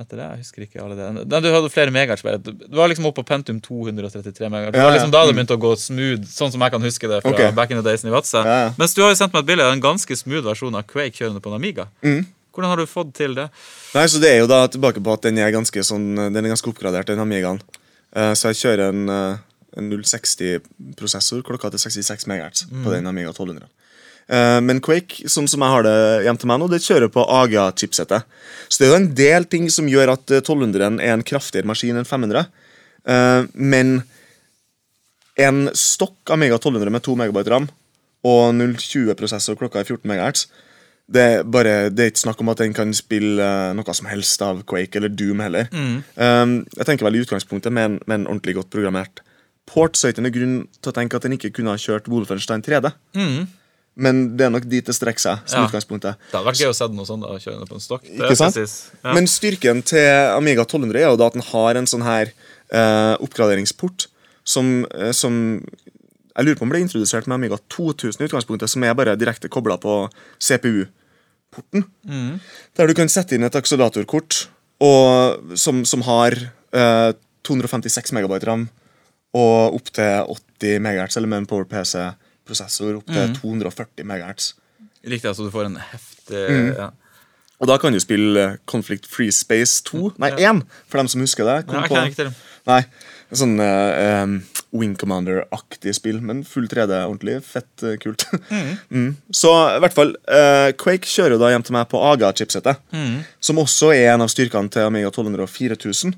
etter 0.00 0.20
det? 0.20 0.26
Jeg 0.26 0.44
husker 0.44 0.64
ikke 0.64 0.80
alle 0.82 0.96
det. 0.98 1.08
Nei, 1.28 1.40
du 1.44 1.48
hadde 1.52 1.70
flere 1.72 1.92
megahertz. 1.94 2.24
Du 2.46 2.76
var 2.78 2.90
liksom 2.90 3.08
oppe 3.10 3.20
på 3.20 3.28
Pentium 3.28 3.60
233 3.64 4.48
megahertz. 4.48 4.74
Det 4.74 4.80
Ja, 4.80 4.88
var 4.88 4.96
liksom 4.96 5.12
da 5.14 5.22
det 5.28 5.36
begynte 5.36 5.58
å 5.58 5.62
gå 5.62 5.72
smooth, 5.78 6.26
sånn 6.30 6.52
som 6.54 6.64
jeg 6.64 6.74
kan 6.74 6.86
huske 6.88 7.10
det 7.10 7.22
fra 7.24 7.32
okay. 7.34 7.52
back 7.56 7.72
in 7.74 7.80
the 7.80 7.86
days 7.86 8.04
i 8.04 8.12
Vadsø. 8.12 8.42
Ja, 8.42 8.58
ja. 8.64 8.70
Mens 8.80 8.96
du 8.96 9.02
har 9.04 9.12
jo 9.12 9.18
sendt 9.20 9.36
meg 9.36 9.44
et 9.44 9.50
bilde 9.52 9.66
av 9.66 9.76
en 9.76 9.82
ganske 9.84 10.18
smooth 10.22 10.46
versjon 10.48 10.78
av 10.78 10.86
Quake 10.90 11.16
kjørende 11.16 11.44
på 11.44 11.52
en 11.52 11.58
Amiga. 11.60 11.88
Mm. 12.06 12.24
Hvordan 12.54 12.72
har 12.72 12.80
du 12.80 12.86
fått 12.90 13.12
til 13.16 13.36
det? 13.38 13.48
Nei, 13.94 14.06
så 14.10 14.22
Det 14.22 14.30
er 14.30 14.40
jo 14.42 14.48
da 14.50 14.64
tilbake 14.68 15.02
på 15.02 15.12
at 15.14 15.22
den 15.28 15.38
er 15.38 15.52
ganske, 15.54 15.84
sånn, 15.86 16.08
den 16.16 16.44
er 16.44 16.52
ganske 16.54 16.70
oppgradert, 16.72 17.06
den 17.12 17.22
Amigaen. 17.22 17.60
Uh, 18.16 18.32
så 18.34 18.50
jeg 18.50 18.62
kjører 18.64 18.90
en, 18.90 19.04
uh, 19.06 19.38
en 19.78 19.92
060-prosessor 19.92 21.44
klokka 21.46 21.70
til 21.70 21.82
66 21.84 22.26
MHz 22.26 22.66
på 22.72 22.90
den 22.90 23.06
Amiga 23.06 23.30
1200. 23.30 23.68
Eh, 24.30 24.60
men 24.62 24.82
Quake, 24.84 25.26
sånn 25.30 25.48
som 25.50 25.64
jeg 25.64 25.74
har 25.74 25.86
det 25.86 25.96
hjem 26.26 26.38
til 26.40 26.50
meg 26.50 26.62
nå, 26.62 26.70
det 26.70 26.82
kjører 26.84 27.10
på 27.12 27.26
AGA-chipsettet. 27.40 28.38
Så 28.68 28.78
det 28.78 28.86
er 28.86 28.92
jo 28.92 29.00
en 29.00 29.10
del 29.18 29.48
ting 29.50 29.68
som 29.72 29.90
gjør 29.90 30.14
at 30.14 30.30
1200-en 30.38 31.00
er 31.02 31.16
en 31.16 31.26
kraftigere 31.26 31.68
maskin 31.68 31.98
enn 31.98 32.08
500. 32.08 32.48
Eh, 33.10 33.42
men 33.54 34.00
en 35.40 35.68
stokk 35.74 36.34
Amiga 36.34 36.58
1200 36.60 36.94
med 36.94 37.06
2 37.06 37.16
MB 37.20 37.44
ram 37.48 37.70
og 38.28 38.42
020-prosessor 38.54 39.56
klokka 39.56 39.80
er 39.80 39.88
14 39.88 40.04
MHz 40.10 40.48
det 41.10 41.22
er, 41.22 41.40
bare, 41.42 41.72
det 41.90 42.04
er 42.04 42.12
ikke 42.12 42.22
snakk 42.22 42.42
om 42.42 42.52
at 42.52 42.60
den 42.62 42.74
kan 42.76 42.92
spille 42.94 43.42
eh, 43.42 43.72
noe 43.74 43.94
som 43.96 44.06
helst 44.10 44.42
av 44.46 44.62
Quake 44.68 45.00
eller 45.00 45.10
Doom 45.10 45.42
heller. 45.42 45.66
Um, 46.14 46.60
jeg 46.76 46.86
tenker 46.86 47.08
vel 47.08 47.18
i 47.18 47.22
utgangspunktet 47.24 47.74
med 47.74 47.88
en, 47.88 47.96
med 48.06 48.20
en 48.20 48.26
ordentlig 48.28 48.54
godt 48.60 48.70
programmert 48.70 49.22
port, 49.70 49.98
så 49.98 50.08
er 50.08 50.14
det 50.16 50.32
grunn 50.34 50.62
til 50.78 50.92
å 50.92 50.94
tenke 50.94 51.18
at 51.18 51.26
den 51.26 51.36
ikke 51.36 51.52
kunne 51.54 51.74
ha 51.74 51.80
kjørt 51.80 52.08
Wolfenstein 52.10 52.62
3D. 52.66 52.92
Men 53.96 54.36
det 54.38 54.46
er 54.46 54.50
nok 54.54 54.64
dit 54.70 54.86
det 54.86 54.94
strekker 54.94 55.20
seg. 55.20 55.38
som 55.50 55.62
Ja. 55.62 55.68
utgangspunktet. 55.68 56.16
Det 56.30 56.38
hadde 56.38 56.46
vært 56.46 56.60
gøy 56.62 56.70
å 56.70 56.74
se 56.74 56.86
noe 56.88 57.04
sånt 57.06 57.22
da, 57.22 57.28
kjørende 57.38 57.68
på 57.68 57.74
en 57.74 57.80
stokk. 57.80 58.04
Ikke 58.06 58.36
sant? 58.36 58.56
Ja. 59.04 59.12
Men 59.14 59.26
styrken 59.26 59.82
til 59.84 60.06
Amiga 60.36 60.62
1200 60.64 60.96
er 61.02 61.10
jo 61.10 61.16
da 61.16 61.26
at 61.26 61.32
den 61.34 61.42
har 61.42 61.74
en 61.76 61.86
sånn 61.86 62.02
her 62.06 62.30
eh, 62.72 63.16
oppgraderingsport 63.20 64.06
som, 64.44 64.86
eh, 64.94 65.10
som 65.12 65.64
Jeg 66.36 66.46
lurer 66.46 66.56
på 66.56 66.62
om 66.62 66.70
ble 66.70 66.78
introdusert 66.80 67.26
med 67.26 67.34
Amiga 67.34 67.58
2000 67.68 68.22
i 68.22 68.28
utgangspunktet, 68.28 68.70
som 68.70 68.82
er 68.84 68.94
bare 68.94 69.16
direkte 69.18 69.48
kobla 69.50 69.76
på 69.76 70.08
CPU-porten. 70.38 71.84
Der 72.76 72.86
du 72.86 72.94
kan 72.94 73.08
sette 73.08 73.34
inn 73.36 73.44
et 73.44 73.56
akseleratorkort 73.58 74.46
og, 74.80 75.56
som, 75.58 75.82
som 75.84 76.02
har 76.06 76.32
eh, 76.72 77.12
256 77.44 78.12
megabyte 78.16 78.46
ram 78.48 78.68
og 79.36 79.74
opptil 79.78 80.24
80 80.60 80.80
MHz, 80.80 81.16
eller 81.18 81.28
med 81.28 81.42
en 81.42 81.46
PowerPC-prosessor 82.50 82.98
opp 82.98 83.06
til 83.10 83.34
240 83.38 84.04
MHz. 84.06 84.54
Riktig, 85.06 85.28
altså 85.30 85.46
du 85.46 85.50
får 85.54 85.70
en 85.70 85.78
heftig 85.90 86.10
Mm. 86.30 86.74
ja. 86.76 86.90
Og 87.60 87.66
da 87.68 87.76
kan 87.76 87.92
du 87.92 87.98
spille 88.00 88.58
Conflict 88.66 89.06
Free 89.06 89.30
Space 89.30 89.82
2. 89.84 90.14
Nei, 90.18 90.30
1, 90.30 90.62
for 90.88 90.96
dem 90.98 91.08
som 91.08 91.20
husker 91.20 91.44
det. 91.44 91.66
Kom 91.66 91.76
Nei, 91.76 92.06
jeg 92.08 92.14
på-. 92.16 92.32
Nei, 92.66 92.84
en 93.30 93.36
sånn 93.36 93.60
uh, 93.60 94.40
Wing 94.72 94.94
Commander-aktig 94.96 95.92
spill, 95.94 96.20
men 96.22 96.44
full 96.44 96.68
3D, 96.70 96.94
ordentlig 97.04 97.42
fett 97.44 97.82
uh, 97.84 97.96
kult. 98.00 98.24
Mm. 98.90 99.16
Så 99.30 99.50
i 99.76 99.80
hvert 99.80 99.94
fall, 99.94 100.16
uh, 100.26 100.72
Quake 100.72 101.06
kjører 101.06 101.36
jo 101.36 101.38
da 101.42 101.50
hjem 101.52 101.62
til 101.62 101.76
meg 101.76 101.86
på 101.90 102.00
AGA-chipsettet, 102.00 102.80
som 103.40 103.58
også 103.58 103.92
er 103.94 104.14
en 104.14 104.24
av 104.24 104.30
styrkene 104.32 104.70
til 104.72 104.82
Amiga 104.82 105.10
1200 105.12 105.44
og 105.44 105.50
4000, 105.52 106.14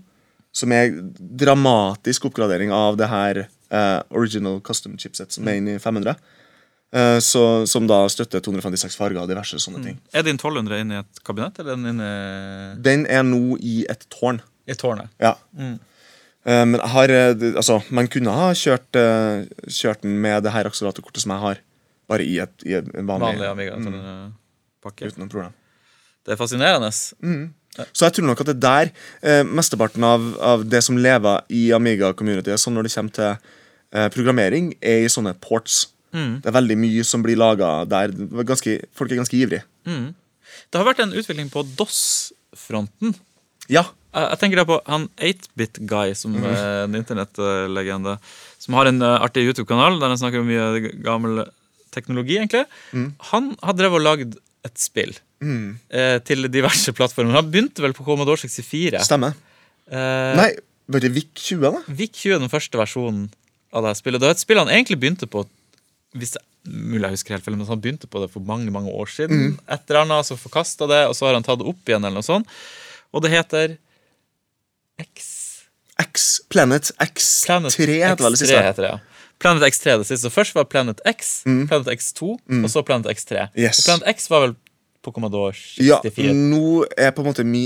som 0.53 0.73
er 0.73 0.95
dramatisk 1.19 2.25
oppgradering 2.31 2.71
av 2.73 2.97
det 3.01 3.09
her 3.11 3.43
eh, 3.73 3.99
original 4.13 4.61
custom 4.65 4.95
chipset 5.01 5.33
som 5.35 5.49
er 5.49 5.59
inne 5.61 5.77
i 5.79 5.83
500. 5.83 6.15
eh, 6.93 7.19
så, 7.25 7.45
som 7.67 7.87
da 7.89 8.03
støtter 8.13 8.43
256 8.45 8.97
farger 9.01 9.23
og 9.23 9.31
diverse 9.31 9.59
sånne 9.65 9.83
ting. 9.85 10.01
Er 10.13 10.27
din 10.27 10.37
1200 10.37 10.83
inne 10.85 10.99
i 10.99 11.01
et 11.03 11.23
kabinett, 11.25 11.59
eller 11.63 11.73
er 11.73 11.81
den 11.81 11.93
inne 11.95 12.11
Den 12.85 13.07
er 13.09 13.23
nå 13.25 13.57
i 13.61 13.83
et 13.89 14.05
tårn. 14.13 14.43
i 14.69 14.75
tårnet? 14.79 15.09
Ja. 15.23 15.35
Eh, 15.57 16.65
men 16.67 16.81
har 16.81 17.09
Altså, 17.55 17.81
man 17.91 18.09
kunne 18.13 18.31
ha 18.35 18.51
kjørt, 18.53 18.93
kjørt 19.69 20.03
den 20.03 20.21
med 20.21 20.43
det 20.45 20.53
her 20.53 20.67
akseleratorkortet 20.69 21.23
som 21.25 21.33
jeg 21.37 21.41
har, 21.47 21.61
bare 22.11 22.25
i, 22.27 22.39
et, 22.43 22.55
i 22.67 22.75
en 22.77 23.07
vanlig, 23.09 23.39
Vanlig 23.39 23.49
Amiga. 23.49 23.77
Mm. 23.79 24.33
Pakke. 24.83 25.07
Uten 25.09 25.23
noe 25.23 25.31
problem. 25.31 25.53
Det 26.27 26.35
er 26.35 26.39
fascinerende. 26.39 26.91
Så 26.93 28.05
jeg 28.05 28.13
tror 28.19 28.27
nok 28.29 28.41
at 28.43 28.51
det 28.51 28.57
er 28.59 28.63
der 28.67 28.91
eh, 29.23 29.43
mesteparten 29.49 30.05
av, 30.05 30.27
av 30.45 30.65
det 30.69 30.83
som 30.85 30.99
lever 31.01 31.47
i 31.55 31.71
Amiga-communityet, 31.73 32.61
sånn 32.61 32.75
når 32.77 32.89
det 32.89 32.93
kommer 32.95 33.15
til 33.17 33.53
programmering, 34.15 34.73
er 34.81 35.05
i 35.05 35.11
sånne 35.13 35.35
ports. 35.43 35.87
Det 36.13 36.49
er 36.49 36.55
veldig 36.57 36.77
mye 36.81 37.05
som 37.09 37.23
blir 37.25 37.39
laga 37.41 37.83
der. 37.89 38.13
Ganske, 38.49 38.79
folk 38.97 39.13
er 39.13 39.21
ganske 39.21 39.37
ivrige. 39.37 39.63
Det 39.85 40.81
har 40.81 40.87
vært 40.89 41.03
en 41.05 41.13
utvikling 41.17 41.51
på 41.53 41.65
DOS-fronten. 41.77 43.15
Ja. 43.73 43.87
Jeg, 44.13 44.39
tenker 44.43 44.61
da 44.61 44.67
på 44.69 44.77
han 44.85 45.07
8-bit-guy, 45.17 46.13
som 46.19 46.35
er 46.45 46.85
en 46.85 46.97
internettlegende, 46.99 48.19
som 48.61 48.77
har 48.77 48.91
en 48.91 49.01
eh, 49.01 49.25
artig 49.25 49.47
YouTube-kanal 49.47 49.97
der 50.03 50.13
han 50.13 50.21
snakker 50.21 50.43
om 50.43 50.51
mye 50.51 50.93
gammel 51.05 51.47
teknologi, 51.95 52.37
egentlig. 52.37 52.67
Han 53.33 53.53
har 53.63 53.79
drevet 53.79 54.01
og 54.01 54.05
lagd 54.05 54.37
et 54.69 54.79
spill 54.81 55.15
eh, 55.43 56.19
til 56.29 56.49
diverse 56.53 56.93
plattformer. 56.97 57.39
Han 57.41 57.49
begynte 57.53 57.85
vel 57.85 57.97
på 57.97 58.05
Commodore 58.07 58.41
64. 58.45 59.01
Stemmer. 59.09 59.37
Eh, 59.89 60.35
Nei, 60.39 60.51
var 60.93 61.05
det 61.05 61.13
VIC 61.17 61.33
20, 61.57 61.65
da? 61.65 61.83
VIC-20 61.89 62.37
er 62.37 62.45
den 62.45 62.53
første 62.53 62.81
versjonen 62.81 63.25
av 63.73 63.87
det 63.87 63.95
spillet. 63.99 64.21
Det 64.23 64.29
var 64.29 64.37
et 64.37 64.43
spill 64.43 64.61
han 64.61 64.71
egentlig 64.73 64.99
begynte 65.03 65.29
på 65.31 65.45
hvis 66.19 66.35
det, 66.37 66.43
Mulig 66.63 67.09
jeg 67.09 67.17
husker 67.17 67.35
helt 67.35 67.43
feil, 67.43 67.57
men 67.59 67.67
han 67.67 67.81
begynte 67.83 68.07
på 68.07 68.21
det 68.23 68.29
for 68.31 68.45
mange 68.47 68.71
mange 68.71 68.93
år 68.95 69.09
siden. 69.11 69.57
Et 69.67 69.89
eller 69.91 70.05
annet, 70.05 70.29
så 70.29 70.37
forkasta 70.39 70.87
det, 70.87 71.01
og 71.09 71.17
så 71.19 71.27
har 71.27 71.35
han 71.35 71.43
tatt 71.43 71.59
det 71.59 71.67
opp 71.67 71.89
igjen. 71.91 72.05
eller 72.05 72.21
noe 72.21 72.27
sånt. 72.27 72.47
Og 73.11 73.25
det 73.25 73.33
heter 73.33 73.75
X 75.03 75.33
X, 75.99 76.41
Planet 76.53 76.93
X3 77.03 77.47
Planet 77.47 77.77
heter 77.77 78.23
vel 78.23 78.37
det 78.37 78.41
siste. 78.45 78.61
heter 78.63 78.87
det, 78.87 78.93
ja. 78.95 79.27
Planet 79.43 79.67
X3 79.67 79.97
det 79.99 80.07
siste. 80.07 80.23
Så 80.29 80.31
først 80.31 80.55
var 80.55 80.69
Planet 80.71 81.03
X, 81.09 81.43
Planet 81.45 81.91
X2, 81.97 82.37
og 82.63 82.71
så 82.71 82.83
Planet 82.87 83.11
X3. 83.11 83.49
Yes. 83.59 83.83
Og 83.83 83.89
Planet 83.91 84.09
X 84.15 84.31
var 84.31 84.47
vel 84.47 84.55
på 85.03 85.11
Commodore 85.17 85.53
64? 85.59 86.29
Ja, 86.29 86.33
nå 86.33 86.85
er 86.95 87.11
på 87.11 87.25
en 87.25 87.31
måte 87.33 87.45
mi 87.47 87.65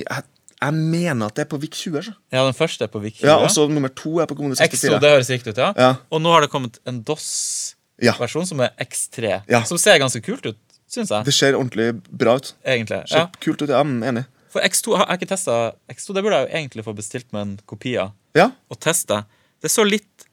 jeg, 0.67 0.75
jeg 0.75 0.91
mener 0.93 1.27
at 1.31 1.35
det 1.39 1.45
er 1.47 1.49
på 1.51 1.59
VIC 1.63 1.75
20. 1.81 2.03
Så. 2.09 2.15
Ja, 2.35 2.45
den 2.47 2.55
første 2.59 2.85
er 2.85 2.91
på 2.93 3.01
VIC-20. 3.03 3.25
Ja, 3.29 3.37
og 3.43 3.51
så 3.55 3.65
nummer 3.71 3.89
to 3.95 4.19
er 4.23 4.27
på 4.31 4.37
Kommune 4.39 4.55
X2, 4.55 4.77
64. 4.77 5.01
det 5.01 5.11
høres 5.15 5.31
riktig 5.33 5.55
ut, 5.55 5.59
ja. 5.63 5.73
Ja. 5.77 5.91
Og 6.11 6.21
nå 6.25 6.33
har 6.35 6.45
det 6.47 6.51
kommet 6.53 6.79
en 6.87 7.03
DOS-versjon 7.07 8.43
Ja, 8.45 8.47
som 8.53 8.61
er 8.67 8.73
X3. 8.83 9.43
Ja. 9.49 9.63
Som 9.65 9.79
ser 9.81 9.99
ganske 10.03 10.21
kult 10.27 10.47
ut, 10.47 10.59
syns 10.91 11.11
jeg. 11.15 11.25
Det 11.29 11.35
ser 11.35 11.57
ordentlig 11.59 11.91
bra 12.11 12.37
ut. 12.41 12.53
Egentlig. 12.65 13.03
Ser 13.09 13.25
Ja. 13.25 13.29
kult 13.41 13.63
ut, 13.63 13.69
ja, 13.73 13.81
enig. 13.83 14.27
For 14.53 14.61
X2 14.65 14.97
har 14.97 15.07
jeg 15.11 15.21
ikke 15.21 15.29
testa 15.35 15.73
X2. 15.93 16.15
Det 16.15 16.23
burde 16.25 16.37
jeg 16.43 16.49
jo 16.51 16.57
egentlig 16.59 16.85
få 16.85 16.95
bestilt 16.97 17.33
med 17.33 17.43
en 17.43 17.57
kopi 17.67 17.97
av 18.01 18.13
Ja, 18.35 18.51
og 18.71 18.79
teste. 18.81 19.25
Det 19.63 19.71
så 19.71 19.85
litt 19.85 20.27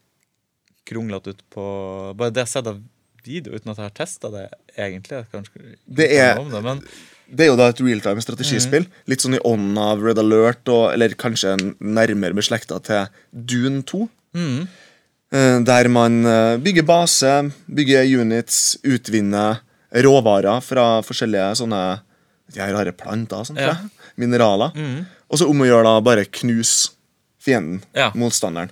kronglete 0.86 1.28
ut 1.32 1.42
på 1.50 2.14
Bare 2.16 2.30
det 2.30 2.42
jeg 2.44 2.46
har 2.46 2.52
sett 2.62 2.66
av 2.66 2.82
video, 3.24 3.54
uten 3.56 3.70
at 3.72 3.78
jeg 3.80 3.84
har 3.88 3.94
testa 3.96 4.30
det 4.30 4.50
egentlig. 4.76 5.24
Kanskje, 5.32 5.76
Det 5.88 6.10
er- 6.12 6.38
om 6.38 6.50
det, 6.50 6.62
men 6.62 6.82
Det 7.30 7.46
er 7.46 7.50
jo 7.52 7.56
da 7.56 7.68
et 7.72 7.80
realtime 7.80 8.20
strategispill. 8.22 8.86
Litt 9.10 9.22
sånn 9.24 9.36
i 9.38 9.42
ånden 9.48 9.78
av 9.80 10.02
Red 10.04 10.18
Alert, 10.20 10.68
og, 10.68 10.92
eller 10.92 11.14
kanskje 11.18 11.54
nærmere 11.80 12.36
beslekta 12.36 12.78
til 12.84 13.06
Dune 13.32 13.82
2. 13.88 14.02
Mm. 14.36 14.66
Der 15.66 15.88
man 15.90 16.20
eh, 16.30 16.56
bygger 16.62 16.84
base, 16.86 17.30
bygger 17.66 18.06
units, 18.20 18.76
utvinner 18.86 19.62
råvarer 20.04 20.60
fra 20.62 20.84
forskjellige 21.06 21.48
sånne 21.58 21.80
her 22.54 22.72
rare 22.76 22.92
planter 22.94 23.40
og 23.40 23.48
sånt, 23.48 23.58
Ja. 23.62 23.74
mineraler. 24.20 24.70
Mm. 24.76 25.06
Og 25.30 25.38
så 25.40 25.48
om 25.50 25.58
å 25.64 25.66
gjøre 25.66 25.88
da 25.88 26.00
bare 26.06 26.24
knuse 26.30 26.90
fienden, 27.42 27.82
Ja. 27.96 28.10
motstanderen. 28.14 28.70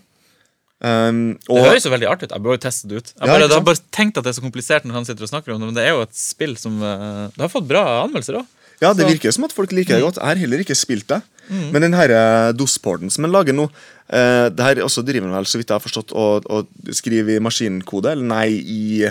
Um, 0.82 1.38
det 1.46 1.62
høres 1.62 1.84
jo 1.86 1.92
veldig 1.92 2.08
artig 2.10 2.26
ut. 2.26 2.32
Jeg 2.34 2.42
bør 2.42 2.56
jo 2.56 2.60
teste 2.64 2.88
det 2.90 2.96
ut. 2.98 3.12
Jeg 3.14 3.28
bare, 3.30 3.44
ja, 3.46 3.54
har 3.54 3.60
bare 3.68 3.78
tenkt 3.94 4.16
at 4.18 4.24
det 4.26 4.32
er 4.32 4.38
så 4.40 4.42
komplisert 4.42 4.82
når 4.88 4.96
han 4.98 5.04
sitter 5.06 5.22
og 5.22 5.30
snakker 5.30 5.54
om 5.54 5.60
det, 5.62 5.68
men 5.70 5.76
det 5.76 5.84
er 5.86 5.92
jo 5.94 6.00
et 6.02 6.16
spill 6.18 6.56
som 6.58 6.80
eh, 6.82 7.28
Det 7.36 7.44
har 7.44 7.52
fått 7.52 7.68
bra 7.70 7.84
anmeldelser 8.02 8.40
òg. 8.40 8.46
Ja, 8.82 8.90
det 8.92 9.04
Så- 9.06 9.12
virker 9.12 9.30
som 9.32 9.44
at 9.46 9.52
folk 9.54 9.70
liker 9.70 9.94
Mm. 9.94 10.00
det 10.00 10.06
godt. 10.08 10.16
Jeg 10.18 10.26
har 10.26 10.40
heller 10.42 10.58
ikke 10.64 10.74
spilt 10.74 11.06
det. 11.06 11.22
Men 11.52 11.82
den 11.82 11.92
her 11.94 12.10
eh, 12.10 12.52
DOS-porten 12.52 13.10
som 13.10 13.24
en 13.24 13.30
lager 13.30 13.52
nå, 13.54 13.68
eh, 14.10 14.48
det 14.50 14.58
her 14.64 14.74
også 14.82 15.04
driver 15.06 15.28
han 15.28 15.36
vel, 15.38 15.44
så 15.46 15.58
vidt 15.60 15.68
jeg 15.70 15.78
har 15.78 15.84
forstått, 15.86 16.10
å, 16.18 16.42
å 16.42 16.66
skrive 16.90 17.36
i 17.36 17.38
maskinkode, 17.42 18.10
eller 18.16 18.24
nei, 18.24 18.48
i, 18.50 19.06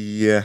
i 0.00 0.26
eh, 0.30 0.42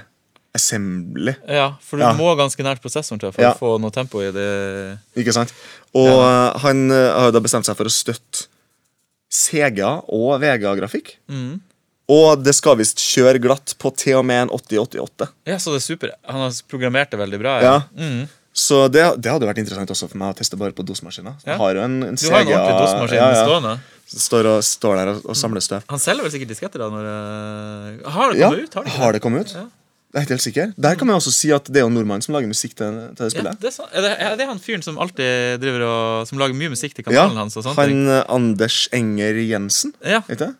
assembly. 0.54 1.34
Ja, 1.48 1.76
for 1.82 1.98
du 1.98 2.04
Ja. 2.04 2.14
må 2.14 2.36
ganske 2.38 2.62
nært 2.64 2.82
prosessoren 2.84 3.20
til 3.20 3.32
for 3.32 3.42
Ja. 3.42 3.54
å 3.54 3.58
få 3.58 3.80
noe 3.82 3.92
tempo 3.92 4.22
i 4.22 4.30
det. 4.32 5.00
Ikke 5.18 5.34
sant? 5.34 5.52
Og 5.94 6.06
ja. 6.08 6.58
han 6.60 6.90
har 6.92 7.32
da 7.32 7.40
bestemt 7.40 7.66
seg 7.66 7.76
for 7.78 7.86
å 7.86 7.90
støtte 7.94 8.46
Sega 9.36 9.98
og 10.16 10.40
Vega-grafikk. 10.44 11.18
Mm. 11.32 11.60
Og 12.16 12.42
det 12.46 12.54
skal 12.54 12.78
visst 12.78 13.02
kjøre 13.02 13.42
glatt 13.42 13.74
på 13.82 13.90
til 13.98 14.20
og 14.20 14.26
med 14.30 14.46
en 14.46 14.52
8088. 14.54 15.30
Ja, 15.50 15.58
så 15.62 15.74
det 15.74 15.82
er 15.82 15.86
super. 15.88 16.12
Han 16.30 16.44
har 16.46 16.58
programmert 16.70 17.14
det 17.14 17.20
veldig 17.22 17.40
bra. 17.42 17.56
Ja. 17.66 17.78
Mm. 17.98 18.26
Så 18.56 18.86
det, 18.88 19.02
det 19.20 19.32
hadde 19.34 19.48
vært 19.50 19.60
interessant 19.60 19.90
også 19.92 20.08
for 20.08 20.22
meg 20.22 20.32
å 20.32 20.38
teste 20.38 20.56
bare 20.60 20.72
på 20.76 20.86
DOS-maskiner. 20.88 21.34
Ja. 21.44 21.58
Har 21.60 21.76
jo 21.76 21.82
en, 21.84 21.98
en 22.08 22.16
Du 22.16 22.28
har 22.30 22.46
en 22.46 22.52
ordentlig 22.54 22.78
DOS-maskin 22.80 23.20
ja, 23.20 23.32
ja. 23.34 23.42
stående. 23.44 23.74
Står, 24.06 24.48
og, 24.52 24.60
står 24.64 25.00
der 25.00 25.12
og, 25.12 25.26
og 25.34 25.40
samler 25.40 25.66
støv. 25.66 25.82
Han 25.90 26.00
selger 26.00 26.28
vel 26.28 26.32
sikkert 26.36 26.54
disketter 26.54 26.84
da? 26.86 26.92
Når, 26.94 27.10
eh, 27.10 28.14
har 28.16 28.32
det 28.32 28.40
Ja, 28.40 28.52
kommet 28.54 28.70
ut? 28.70 28.78
Har 28.78 28.86
det, 28.86 28.94
har 28.96 29.18
det 29.18 29.22
kommet 29.26 29.50
ut? 29.50 29.56
Ja. 29.58 29.66
Jeg 30.16 30.24
er 30.24 30.32
helt 30.32 30.44
sikker. 30.46 30.70
Der 30.80 30.96
kan 30.96 31.10
man 31.10 31.18
også 31.20 31.32
si 31.36 31.50
at 31.52 31.68
det 31.68 31.82
er 31.82 31.84
jo 31.84 31.92
nordmannen 31.92 32.24
som 32.24 32.32
lager 32.38 32.48
musikk 32.48 32.76
til, 32.80 33.00
til 33.20 33.28
det 33.28 33.42
Ja, 33.44 33.52
det 33.60 33.68
er, 33.68 33.74
så, 33.76 33.84
er, 33.92 34.06
det, 34.06 34.12
er 34.24 34.38
det 34.40 34.46
han 34.48 34.62
fyren 34.64 34.84
som 34.86 34.96
alltid 35.04 35.60
driver 35.60 35.84
og 35.90 36.28
Som 36.30 36.40
lager 36.40 36.56
mye 36.56 36.72
musikk 36.72 36.96
til 36.96 37.04
Ja, 37.10 37.26
kanalen 37.26 37.42
hans? 37.44 37.58
og 37.60 37.66
sånt? 37.68 37.76
han 37.82 38.08
eh, 38.08 38.22
Anders 38.32 38.86
Enger 38.96 39.42
Jensen, 39.44 39.92
Ja. 40.08 40.22
vet 40.30 40.40
du? 40.40 40.54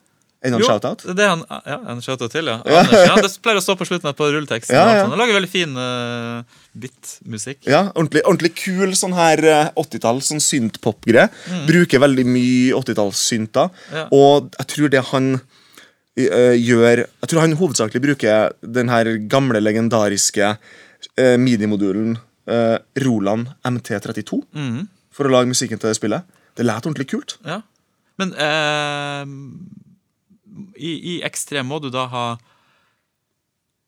Enda 0.46 0.60
en 0.60 0.62
Jo, 0.62 0.68
shout-out. 0.68 1.02
det 1.18 1.24
er 1.26 1.32
han, 1.32 1.40
ja, 1.66 1.78
en 1.90 2.02
shout-out 2.06 2.30
til, 2.36 2.46
ja. 2.52 2.60
Ja. 2.70 2.82
Anders, 2.84 3.08
ja. 3.08 3.16
Det 3.24 3.32
pleier 3.42 3.58
å 3.58 3.64
stå 3.66 3.74
på 3.80 3.88
slutten 3.90 4.12
på 4.14 4.28
rulleteksten. 4.30 4.76
Ja, 4.78 5.00
ja. 5.00 5.06
Han 5.10 5.18
lager 5.18 5.40
veldig 5.40 5.50
fin 5.50 5.72
uh, 5.74 6.44
bit-musikk. 6.78 7.64
Ja, 7.66 7.88
ordentlig, 7.96 8.22
ordentlig 8.28 8.52
kul 8.60 8.94
sånn 9.00 9.16
her 9.18 9.42
eh, 9.42 9.72
80-talls 9.80 10.30
sånn 10.30 10.44
synt-pop-greie. 10.44 11.32
Bruker 11.66 12.04
veldig 12.04 12.28
mye 12.30 12.78
80-tallssynter. 12.78 13.72
Mm. 13.74 13.98
Ja. 13.98 14.06
Og 14.14 14.52
jeg 14.60 14.70
tror 14.76 14.94
det 14.94 15.04
han 15.10 15.32
eh, 15.40 15.44
gjør 16.16 16.98
Jeg 17.06 17.28
tror 17.30 17.42
han 17.44 17.56
hovedsakelig 17.60 18.02
bruker 18.02 18.54
den 18.64 18.88
her 18.90 19.10
gamle, 19.28 19.60
legendariske 19.60 20.54
uh, 21.20 21.36
midi-modulen 21.38 22.18
eh, 22.48 22.78
Roland 23.04 23.48
MT32 23.66 24.44
Mhm. 24.54 24.88
for 25.12 25.26
å 25.28 25.32
lage 25.32 25.48
musikken 25.50 25.80
til 25.80 25.90
det 25.90 25.98
spillet. 25.98 26.24
Det 26.56 26.66
lät 26.66 26.86
ordentlig 26.86 27.08
kult. 27.10 27.38
Ja. 27.46 27.62
Men 28.18 28.32
uh, 28.34 29.26
i, 30.80 31.18
i 31.18 31.22
X3 31.28 31.64
må 31.68 31.82
du 31.82 31.90
da 31.90 32.06
ha 32.08 32.26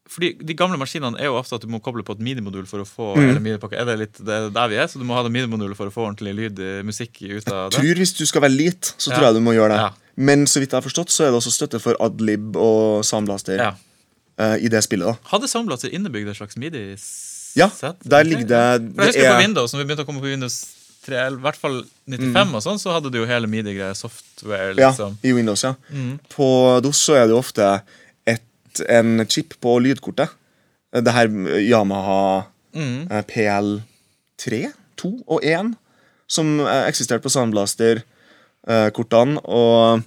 fordi 0.08 0.38
De 0.40 0.54
gamle 0.56 0.78
maskinene 0.80 1.20
er 1.20 1.28
jo 1.28 1.36
ofte 1.36 1.58
at 1.58 1.64
du 1.66 1.68
må 1.68 1.82
koble 1.84 2.04
på 2.08 2.14
et 2.16 2.22
minimodul 2.24 2.64
for 2.66 2.80
å 2.80 2.88
få 2.88 3.10
Mm. 3.18 3.38
eller. 3.38 3.74
Er 3.76 3.86
det 3.86 3.98
litt 4.00 4.18
det 4.24 4.34
er 4.34 4.50
der 4.56 4.68
vi 4.72 4.76
er? 4.80 4.88
Så 4.88 5.00
du 5.00 5.04
må 5.04 5.14
ha 5.16 5.24
det 5.24 5.32
minimodulet 5.36 5.76
for 5.76 5.88
å 5.88 5.92
få 5.92 6.06
ordentlig 6.08 6.34
lyd, 6.36 6.60
eh, 6.60 6.82
musikk 6.84 7.22
ut 7.28 7.48
av 7.52 7.70
det? 7.72 7.78
tror 7.80 7.96
Hvis 8.00 8.16
du 8.18 8.26
skal 8.26 8.42
være 8.42 8.56
lit, 8.56 8.94
så 8.98 9.12
Ja. 9.12 9.18
tror 9.18 9.26
jeg 9.28 9.34
du 9.36 9.42
må 9.42 9.52
gjøre 9.54 9.70
det. 9.76 9.78
Ja. 9.84 9.92
Men 10.18 10.48
så 10.50 10.60
vidt 10.60 10.72
jeg 10.74 10.78
har 10.82 10.86
forstått, 10.86 11.12
så 11.14 11.28
er 11.28 11.32
det 11.32 11.38
også 11.42 11.52
støtte 11.54 11.80
for 11.80 11.98
Adlib 12.02 12.56
og 12.58 13.04
Soundblaster 13.06 13.60
Ja. 13.62 13.72
uh, 14.42 14.56
i 14.58 14.68
det 14.68 14.82
spillet. 14.84 15.06
da 15.06 15.30
Hadde 15.32 15.48
Soundblaster 15.48 15.94
innebygd 15.94 16.30
et 16.32 16.38
slags 16.40 16.58
midi-sett? 16.58 17.56
Ja, 17.58 17.70
der 18.04 18.24
ligger 18.24 18.48
det- 18.48 18.96
For 18.96 19.04
jeg 19.04 19.06
husker 19.06 19.06
husker 19.06 19.30
på 19.30 19.36
er- 19.38 19.42
Windows, 19.46 19.74
når 19.74 19.80
vi 19.84 19.86
begynte 19.86 20.04
å 20.04 20.06
komme 20.10 20.22
på 20.22 20.32
Windows 20.34 20.58
3, 21.06 21.16
eller 21.28 21.38
i 21.38 21.42
hvert 21.42 21.56
fall 21.56 21.84
95, 22.08 22.56
og 22.56 22.62
sånn, 22.64 22.80
så 22.80 22.92
hadde 22.94 23.12
du 23.12 23.18
jo 23.20 23.26
hele 23.26 23.48
midi-greia, 23.48 23.94
software, 23.96 24.74
Ja, 24.78 24.90
liksom. 24.92 25.18
i 25.24 25.32
Windows, 25.34 25.64
ja. 25.64 25.74
Mm. 25.92 26.20
På 26.30 26.82
DOS 26.82 26.98
så 26.98 27.16
er 27.16 27.28
det 27.28 27.32
jo 27.32 27.38
ofte 27.40 27.82
et, 28.28 28.42
en 28.90 29.26
chip 29.28 29.54
på 29.62 29.80
lydkortet. 29.82 30.30
Det 30.94 31.14
her 31.14 31.28
Yamaha 31.62 32.46
Mm. 32.76 33.08
eh, 33.12 33.22
PL3, 33.24 34.72
2 34.98 35.24
og 35.28 35.40
1, 35.44 35.76
som 36.28 36.60
eh, 36.60 36.88
eksisterte 36.90 37.22
på 37.24 37.30
Soundblaster-kortene. 38.68 39.40
og 39.44 40.04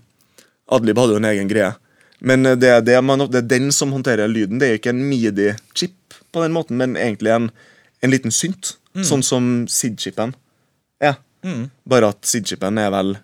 Adlib 0.70 0.99
hadde 0.99 1.16
jo 1.16 1.20
en 1.20 1.31
egen 1.33 1.49
greie. 1.51 1.73
Men 2.20 2.46
eh, 2.46 2.57
det, 2.57 2.68
er 2.68 2.81
det, 2.85 2.99
man, 3.05 3.27
det 3.31 3.42
er 3.44 3.49
den 3.49 3.73
som 3.73 3.92
håndterer 3.92 4.29
lyden. 4.29 4.61
Det 4.61 4.68
er 4.68 4.79
ikke 4.79 4.94
en 4.94 5.09
midi-chip 5.09 6.14
på 6.33 6.44
den 6.44 6.53
måten, 6.53 6.77
men 6.79 6.96
egentlig 6.96 7.33
en, 7.35 7.51
en 8.03 8.12
liten 8.12 8.31
synt. 8.31 8.77
Sånn 9.07 9.23
som 9.23 9.66
SID-chipen 9.70 10.35
er. 11.01 11.20
Mm. 11.46 11.70
Bare 11.88 12.11
at 12.11 12.27
SID-chipen 12.27 12.79
er 12.79 12.90
vel 12.94 13.16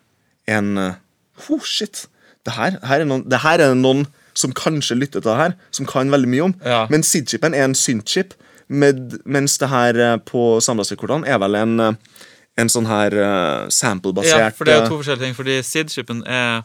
en 0.47 0.77
eh, 0.79 1.03
Oh, 1.51 1.61
shit! 1.61 2.07
Det 2.47 2.55
her, 2.57 2.79
her 2.87 3.03
er 3.03 3.09
noen, 3.09 3.27
det 3.29 3.43
her 3.43 3.61
er 3.61 3.75
noen 3.77 4.07
som 4.37 4.55
kanskje 4.57 4.97
lytter 4.97 5.21
til 5.21 5.29
det 5.29 5.37
her, 5.37 5.57
som 5.75 5.89
kan 5.89 6.09
veldig 6.13 6.31
mye 6.33 6.45
om. 6.47 6.55
Ja. 6.65 6.87
Men 6.89 7.05
SID-chipen 7.05 7.53
er 7.53 7.67
en 7.67 7.77
synt-chip, 7.77 8.33
med, 8.67 9.21
mens 9.29 9.59
det 9.63 9.69
her 9.71 9.99
eh, 10.01 10.17
på 10.27 10.57
samlasterkortene 10.65 11.29
er 11.31 11.39
vel 11.39 11.55
en, 11.59 11.75
eh, 11.83 12.25
en 12.57 12.71
sånn 12.73 12.89
her 12.89 13.15
uh, 13.21 13.69
sample-basert 13.73 14.41
Ja, 14.41 14.51
for 14.57 14.69
det 14.69 14.75
er 14.75 14.81
jo 14.81 14.87
eh, 14.87 14.91
to 14.93 14.99
forskjellige 15.03 15.27
ting. 15.27 15.37
Fordi 15.37 15.57
SID-chipen 15.61 16.23
er 16.25 16.63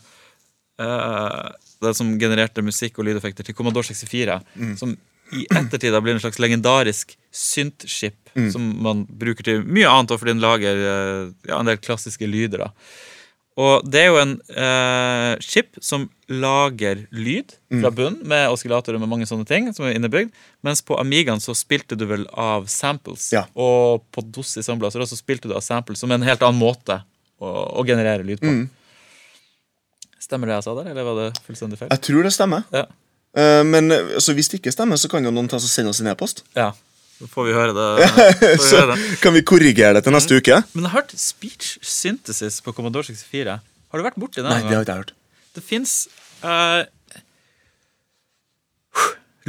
uh, 0.81 1.51
det 1.83 1.95
som 1.97 2.13
genererte 2.21 2.63
musikk 2.63 2.99
og 3.01 3.09
lydeffekter 3.09 3.47
til 3.47 3.57
Commodore 3.57 3.89
64. 3.89 4.39
Mm. 4.55 4.75
Som 4.79 4.95
i 5.31 5.45
ettertid 5.47 5.95
har 5.95 6.03
blitt 6.03 6.17
en 6.19 6.23
slags 6.25 6.41
legendarisk 6.43 7.15
synth-skip, 7.31 8.17
Mm. 8.31 8.45
som 8.47 8.63
man 8.79 9.01
bruker 9.19 9.43
til 9.43 9.65
mye 9.67 9.89
annet, 9.91 10.13
fordi 10.15 10.31
den 10.31 10.39
lager 10.39 10.77
uh, 10.79 11.31
ja, 11.49 11.57
en 11.57 11.67
del 11.67 11.81
klassiske 11.83 12.23
lyder. 12.31 12.61
da 12.63 12.69
Og 13.59 13.83
det 13.91 13.99
er 13.99 14.05
jo 14.07 14.19
en 14.21 14.33
eh, 14.55 15.33
chip 15.43 15.75
som 15.83 16.05
lager 16.31 17.01
lyd 17.11 17.57
Mm. 17.71 17.81
fra 17.83 17.89
bunnen, 17.91 18.21
med 18.27 18.49
oscillatorer 18.51 18.99
med 18.99 19.07
mange 19.11 19.25
sånne 19.27 19.45
ting, 19.47 19.67
som 19.75 19.85
er 19.87 19.93
innebygd. 19.95 20.31
Mens 20.63 20.81
på 20.83 20.95
Amigaen 20.99 21.39
så 21.43 21.53
spilte 21.55 21.95
du 21.99 22.05
vel 22.07 22.25
av 22.31 22.65
samples. 22.71 23.29
Ja. 23.31 23.45
Og 23.55 24.03
på 24.11 24.23
DOS 24.23 24.57
i 24.59 24.63
Sandblaser 24.63 24.99
også 25.03 25.15
spilte 25.19 25.47
du 25.47 25.55
av 25.55 25.61
samples, 25.63 25.99
som 25.99 26.11
er 26.11 26.15
en 26.19 26.27
helt 26.27 26.41
annen 26.43 26.59
måte 26.59 27.01
å, 27.39 27.51
å 27.79 27.85
generere 27.87 28.23
lyd 28.27 28.39
på. 28.43 28.47
Mm. 28.51 28.69
Stemmer 30.21 30.47
det 30.51 30.57
jeg 30.59 30.65
sa 30.67 30.75
der, 30.77 30.91
eller 30.91 31.07
var 31.07 31.15
det 31.21 31.29
fullstendig 31.47 31.79
feil? 31.79 31.89
Jeg 31.91 32.03
tror 32.07 32.23
det 32.27 32.33
stemmer. 32.35 32.63
Ja. 32.75 32.85
Uh, 33.35 33.63
men 33.67 33.91
altså, 33.91 34.35
hvis 34.35 34.51
det 34.51 34.59
ikke 34.61 34.73
stemmer, 34.75 34.99
så 34.99 35.07
kan 35.11 35.23
jo 35.23 35.31
noen 35.31 35.47
ta 35.51 35.59
og 35.59 35.63
sende 35.67 35.91
oss 35.91 36.01
en 36.03 36.11
e-post. 36.11 36.43
ja. 36.55 36.71
Får 37.29 37.45
vi 37.47 37.53
høre 37.53 37.73
det. 37.75 37.87
Får 38.39 38.47
vi 38.55 38.63
Så 38.65 38.79
høre 38.81 38.95
det. 38.95 39.09
kan 39.21 39.35
vi 39.35 39.43
korrigere 39.45 39.93
det 39.97 40.03
til 40.07 40.15
neste 40.15 40.39
uke. 40.39 40.61
Men 40.73 40.87
jeg 40.87 40.93
har 40.93 41.01
hørt 41.03 41.13
speech 41.19 41.75
synthesis 41.85 42.61
på 42.65 42.73
Commodore 42.73 43.05
64. 43.09 43.59
Har 43.91 44.01
du 44.01 44.05
vært 44.07 44.17
borti 44.21 44.41
det? 44.41 44.47
Nei, 44.49 44.61
det 44.63 44.75
har 44.75 44.85
ikke 44.85 44.95
jeg 44.95 45.03
hørt. 45.03 45.13
Det 45.51 45.63
fins 45.67 45.95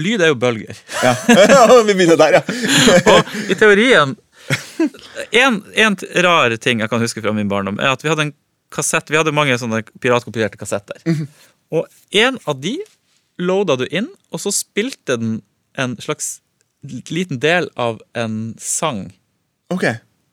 Lyd 0.00 0.22
er 0.24 0.30
jo 0.32 0.36
bølger. 0.40 0.78
Ja. 1.04 1.12
vi 1.86 1.94
begynner 1.94 2.16
der, 2.20 2.38
ja. 2.38 2.42
Og 3.12 3.34
i 3.52 3.56
teorien 3.60 4.14
en, 5.36 5.58
en 5.78 5.96
rar 6.24 6.54
ting 6.60 6.80
jeg 6.82 6.90
kan 6.90 7.02
huske 7.02 7.22
fra 7.22 7.34
min 7.36 7.50
barndom, 7.50 7.76
er 7.80 7.92
at 7.92 8.02
vi 8.02 8.10
hadde 8.10 8.28
en 8.28 8.32
kassett 8.72 9.12
Vi 9.12 9.18
hadde 9.20 9.34
mange 9.36 9.54
sånne 9.60 9.82
piratkopierte 10.00 10.58
kassetter. 10.60 11.04
Og 11.72 11.84
en 12.16 12.38
av 12.48 12.56
de 12.60 12.78
loada 13.42 13.76
du 13.80 13.84
inn, 13.92 14.08
og 14.32 14.40
så 14.40 14.52
spilte 14.54 15.18
den 15.20 15.36
en 15.80 15.96
slags 16.00 16.38
liten 16.82 17.38
del 17.42 17.68
av 17.76 18.00
en 18.18 18.54
sang. 18.58 19.12
Ok. 19.72 19.84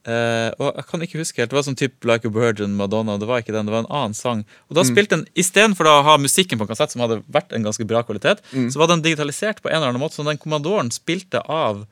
Eh, 0.08 0.50
og 0.56 0.78
jeg 0.78 0.86
kan 0.88 1.02
ikke 1.04 1.18
huske 1.20 1.42
helt, 1.42 1.50
Det 1.52 1.56
var 1.58 1.64
sånn 1.66 1.76
type 1.76 2.08
Like 2.08 2.26
a 2.28 2.32
Virgin, 2.32 2.72
Madonna. 2.78 3.18
Det 3.20 3.28
var 3.28 3.42
ikke 3.42 3.52
den, 3.52 3.68
det 3.68 3.74
var 3.74 3.84
en 3.84 3.92
annen 3.92 4.16
sang. 4.16 4.44
Og 4.70 4.76
da 4.78 4.84
spilte 4.88 5.18
den, 5.18 5.26
Istedenfor 5.38 5.86
å 5.86 5.96
ha 6.06 6.16
musikken 6.18 6.58
på 6.58 6.64
en 6.64 6.72
kassett, 6.72 6.94
som 6.94 7.04
hadde 7.04 7.20
vært 7.28 7.52
en 7.52 7.66
ganske 7.68 7.84
bra 7.84 8.02
kvalitet, 8.06 8.40
så 8.72 8.80
var 8.80 8.88
den 8.88 9.04
digitalisert 9.04 9.60
på 9.62 9.68
en 9.68 9.76
eller 9.76 9.92
annen 9.92 10.02
måte, 10.02 10.16
så 10.16 10.24
den 10.26 10.40
kommandoren 10.40 10.90
spilte 10.94 11.42
av 11.44 11.84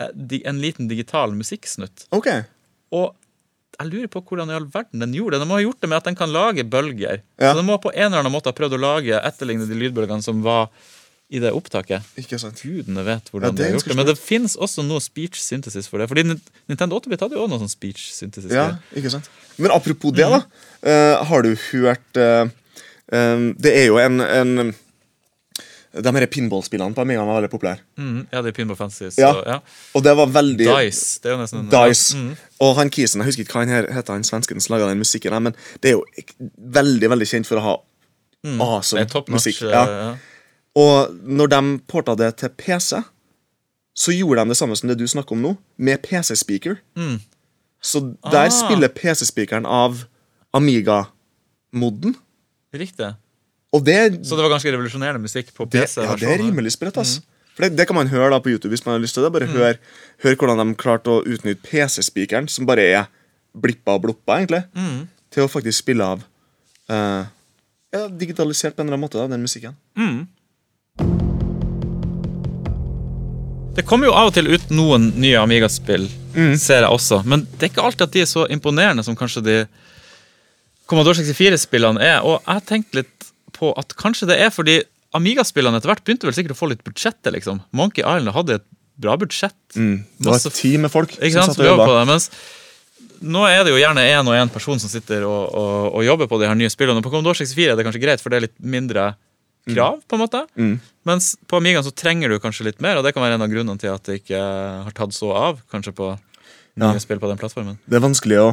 eh, 0.00 0.38
en 0.44 0.60
liten 0.62 0.88
digital 0.88 1.34
musikksnutt. 1.34 2.06
ok. 2.14 2.30
Og 2.94 3.10
jeg 3.78 3.90
lurer 3.92 4.08
på 4.10 4.22
hvordan 4.26 4.50
i 4.50 4.54
all 4.56 4.66
verden 4.72 5.02
den 5.04 5.12
gjorde 5.14 5.36
det. 5.36 5.42
Den 5.44 5.50
må 5.50 5.58
ha 5.58 5.62
gjort 5.62 5.82
det 5.82 5.88
med 5.90 5.98
at 6.00 6.06
den 6.08 6.16
kan 6.18 6.32
lage 6.34 6.64
bølger. 6.66 7.20
Ja. 7.38 7.52
Så 7.52 7.60
den 7.60 7.66
må 7.68 7.76
på 7.78 7.92
en 7.94 8.08
eller 8.08 8.24
annen 8.24 8.34
måte 8.34 8.50
ha 8.50 8.56
prøvd 8.56 8.74
å 8.74 8.80
lage 8.80 9.20
etterligne 9.20 9.68
de 9.68 9.76
lydbølgene 9.78 10.24
som 10.24 10.40
var 10.42 10.72
i 11.28 11.40
det 11.42 11.50
opptaket. 11.52 12.06
Ikke 12.20 12.38
sant. 12.40 12.60
Gudene 12.64 13.02
vet 13.04 13.26
hvordan 13.28 13.52
Ja, 13.52 13.56
det 13.56 13.66
er 13.66 13.74
gjort. 13.76 13.92
Men 13.98 14.08
det 14.08 14.16
fins 14.16 14.56
også 14.56 14.84
noe 14.86 15.02
speech 15.04 15.36
synthesis 15.44 15.88
for 15.90 16.00
det. 16.00 16.08
Fordi 16.08 16.24
Nintendo 16.24 16.96
8-bit 16.96 17.20
hadde 17.24 17.36
jo 17.36 17.42
også 17.44 17.52
noe 17.52 17.62
sånn 17.66 17.72
speech 17.72 18.06
synthesis. 18.16 18.54
Ja, 18.54 18.70
ikke 18.96 19.12
sant. 19.12 19.28
Men 19.60 19.74
apropos 19.74 20.14
det, 20.16 20.24
da. 20.32 20.40
Uh, 20.80 21.16
har 21.28 21.44
du 21.44 21.50
hørt 21.68 22.20
uh, 22.22 22.46
um, 23.12 23.48
Det 23.58 23.72
er 23.74 23.88
jo 23.88 23.98
en, 23.98 24.22
en 24.22 24.70
De 25.98 26.12
her 26.14 26.26
pinballspillene 26.30 26.94
på 26.94 27.02
Amiga 27.02 27.24
var 27.26 27.40
veldig 27.40 27.50
populære. 27.52 27.82
Mm, 27.98 28.22
ja, 28.30 28.42
det 28.44 28.52
er 28.52 28.56
Pinball 28.56 28.78
Fantasy. 28.78 29.10
Så, 29.16 29.20
Ja. 29.20 29.32
ja. 29.44 29.58
Og 29.98 30.04
det 30.06 30.14
var 30.16 30.32
veldig 30.32 30.68
Dice. 30.70 31.18
Det 31.20 31.32
er 31.32 31.36
jo 31.36 31.42
nesten 31.42 31.68
Dice. 31.72 32.16
Ja, 32.16 32.22
mm. 32.22 32.48
Og 32.64 32.74
han 32.78 32.94
Kisen, 32.94 33.20
jeg 33.20 33.32
husker 33.32 33.44
ikke 33.44 33.58
hva 33.58 33.66
han 33.66 33.74
her 33.74 33.92
heter, 33.98 34.16
han 34.16 34.24
svensken 34.24 34.62
som 34.64 34.76
laga 34.76 34.88
den 34.88 35.02
musikken, 35.02 35.36
men 35.42 35.56
det 35.82 35.92
er 35.92 35.98
jo 35.98 36.04
veldig 36.78 37.12
veldig 37.16 37.28
kjent 37.34 37.50
for 37.50 37.60
å 37.60 37.66
ha 37.66 37.76
Mm. 38.46 38.60
Awesome 38.62 39.02
musikk. 39.34 39.64
Ja. 39.66 39.80
ja. 39.90 40.16
Og 40.76 41.14
når 41.24 41.48
de 41.54 41.60
porta 41.88 42.14
det 42.16 42.36
til 42.36 42.48
PC, 42.50 43.00
så 43.98 44.12
gjorde 44.14 44.44
de 44.44 44.48
det 44.52 44.56
samme 44.56 44.76
som 44.78 44.88
det 44.88 44.98
du 45.00 45.06
snakker 45.10 45.32
om 45.34 45.42
nå, 45.42 45.56
med 45.78 46.02
PC-speaker. 46.02 46.76
Mm. 46.96 47.16
Så 47.82 48.00
der 48.30 48.46
Ah. 48.46 48.50
spiller 48.50 48.88
PC-speakeren 48.88 49.66
av 49.66 50.04
Amiga-moden. 50.54 52.14
Riktig. 52.74 53.14
Det, 53.84 54.26
Så 54.26 54.36
det 54.36 54.42
var 54.44 54.50
ganske 54.54 54.72
revolusjonerende 54.72 55.20
musikk 55.20 55.52
på 55.54 55.66
det, 55.68 55.82
PC. 55.84 56.00
ja, 56.02 56.14
det 56.16 56.28
er 56.28 56.38
rimelig 56.38 56.72
sprøtt. 56.72 56.96
ass. 56.98 57.20
For 57.54 57.64
det, 57.66 57.76
det 57.76 57.86
kan 57.88 57.96
man 57.96 58.08
høre 58.08 58.30
da 58.30 58.38
på 58.40 58.48
YouTube 58.50 58.70
hvis 58.72 58.84
man 58.86 58.94
har 58.94 59.00
lyst 59.02 59.14
til 59.14 59.22
det. 59.26 59.32
Bare 59.34 59.46
hør, 59.50 59.76
hør 60.22 60.34
hvordan 60.36 60.62
de 60.62 60.74
klarte 60.78 61.10
å 61.10 61.24
utnytte 61.26 61.62
PC-speakeren, 61.66 62.48
som 62.48 62.66
bare 62.66 62.80
er 62.86 63.06
blippa 63.58 63.96
og 63.98 64.02
bloppa, 64.06 64.38
egentlig, 64.40 64.62
til 65.34 65.42
å 65.44 65.50
faktisk 65.50 65.78
spille 65.82 66.04
av 66.04 66.22
uh, 66.90 67.26
ja, 67.92 68.06
Digitalisert 68.08 68.76
på 68.76 68.80
en 68.82 68.86
eller 68.88 68.96
annen 68.96 69.04
måte, 69.08 69.18
da, 69.18 69.26
den 69.28 69.42
musikken. 69.42 69.74
Det 73.78 73.84
kommer 73.86 74.08
jo 74.10 74.14
av 74.18 74.30
og 74.30 74.34
til 74.34 74.48
ut 74.50 74.70
noen 74.74 75.12
nye 75.22 75.38
Amiga-spill, 75.38 76.08
Mm. 76.34 76.56
ser 76.58 76.82
jeg 76.82 76.90
også. 76.90 77.24
Men 77.24 77.46
det 77.58 77.62
er 77.62 77.70
ikke 77.72 77.84
alltid 77.86 78.02
at 78.08 78.12
de 78.14 78.20
er 78.20 78.26
så 78.30 78.44
imponerende 78.50 79.02
som 79.04 79.16
kanskje 79.16 79.42
de 79.42 79.56
Commodore 80.86 81.14
64-spillene 81.18 82.00
er. 82.00 82.20
Og 82.22 82.42
jeg 82.46 82.64
tenkte 82.66 83.00
litt 83.00 83.28
på 83.52 83.72
at 83.78 83.94
kanskje 83.98 84.28
det 84.30 84.38
er 84.40 84.50
fordi 84.54 84.82
Amiga-spillene 85.14 85.78
etter 85.78 85.88
hvert 85.90 86.04
begynte 86.04 86.26
vel 86.28 86.34
sikkert 86.36 86.52
å 86.54 86.58
få 86.58 86.68
litt 86.70 86.84
budsjettet, 86.84 87.32
liksom. 87.32 87.62
Monkey 87.72 88.02
Island 88.04 88.34
hadde 88.36 88.58
et 88.60 88.66
bra 88.98 89.16
budsjett. 89.16 89.54
Det 89.74 90.26
var 90.26 90.34
Masse 90.34 90.50
et 90.50 90.58
team 90.58 90.82
med 90.84 90.90
folk 90.92 91.14
som 91.14 91.22
satt 91.48 91.58
og 91.58 91.64
jobber 91.64 91.86
på 91.86 91.92
jobba. 91.94 92.00
det, 92.02 92.08
mens 92.12 92.30
nå 93.22 93.46
er 93.48 93.64
det 93.64 93.72
jo 93.72 93.78
gjerne 93.80 94.04
én 94.04 94.26
og 94.28 94.34
én 94.36 94.50
person 94.52 94.78
som 94.78 94.90
sitter 94.90 95.24
og, 95.26 95.54
og, 95.54 95.94
og 95.94 96.04
jobber 96.06 96.28
på 96.30 96.38
de 96.42 96.46
her 96.50 96.54
nye 96.58 96.70
spillene. 96.70 96.98
Og 97.00 97.06
på 97.06 97.10
Commodore 97.14 97.34
64 97.40 97.72
er 97.72 97.76
det 97.78 97.86
kanskje 97.86 98.02
greit, 98.04 98.20
for 98.22 98.30
det 98.30 98.36
er 98.36 98.46
litt 98.46 98.58
mindre 98.62 99.14
krav, 99.74 100.00
på 100.08 100.18
en 100.18 100.22
måte. 100.24 100.44
Mens 101.08 101.36
på 101.48 101.56
Amigaen 101.60 101.84
så 101.86 101.94
trenger 101.94 102.28
du 102.32 102.38
kanskje 102.42 102.64
litt 102.68 102.80
mer, 102.84 102.96
og 103.00 103.04
det 103.06 103.14
kan 103.16 103.22
være 103.24 103.38
en 103.38 103.46
av 103.46 103.52
grunnene 103.52 103.78
til 103.80 103.92
at 103.94 104.02
det 104.08 104.22
ikke 104.22 104.40
har 104.88 104.92
tatt 104.96 105.14
så 105.16 105.30
av, 105.34 105.62
kanskje 105.72 105.94
på 105.96 106.12
nye 106.78 106.94
Ja. 106.94 106.98
spill 107.02 107.18
på 107.18 107.26
den 107.28 107.38
plattformen. 107.40 107.78
Det 107.88 107.96
er 107.96 108.04
vanskelig 108.08 108.38
å 108.42 108.50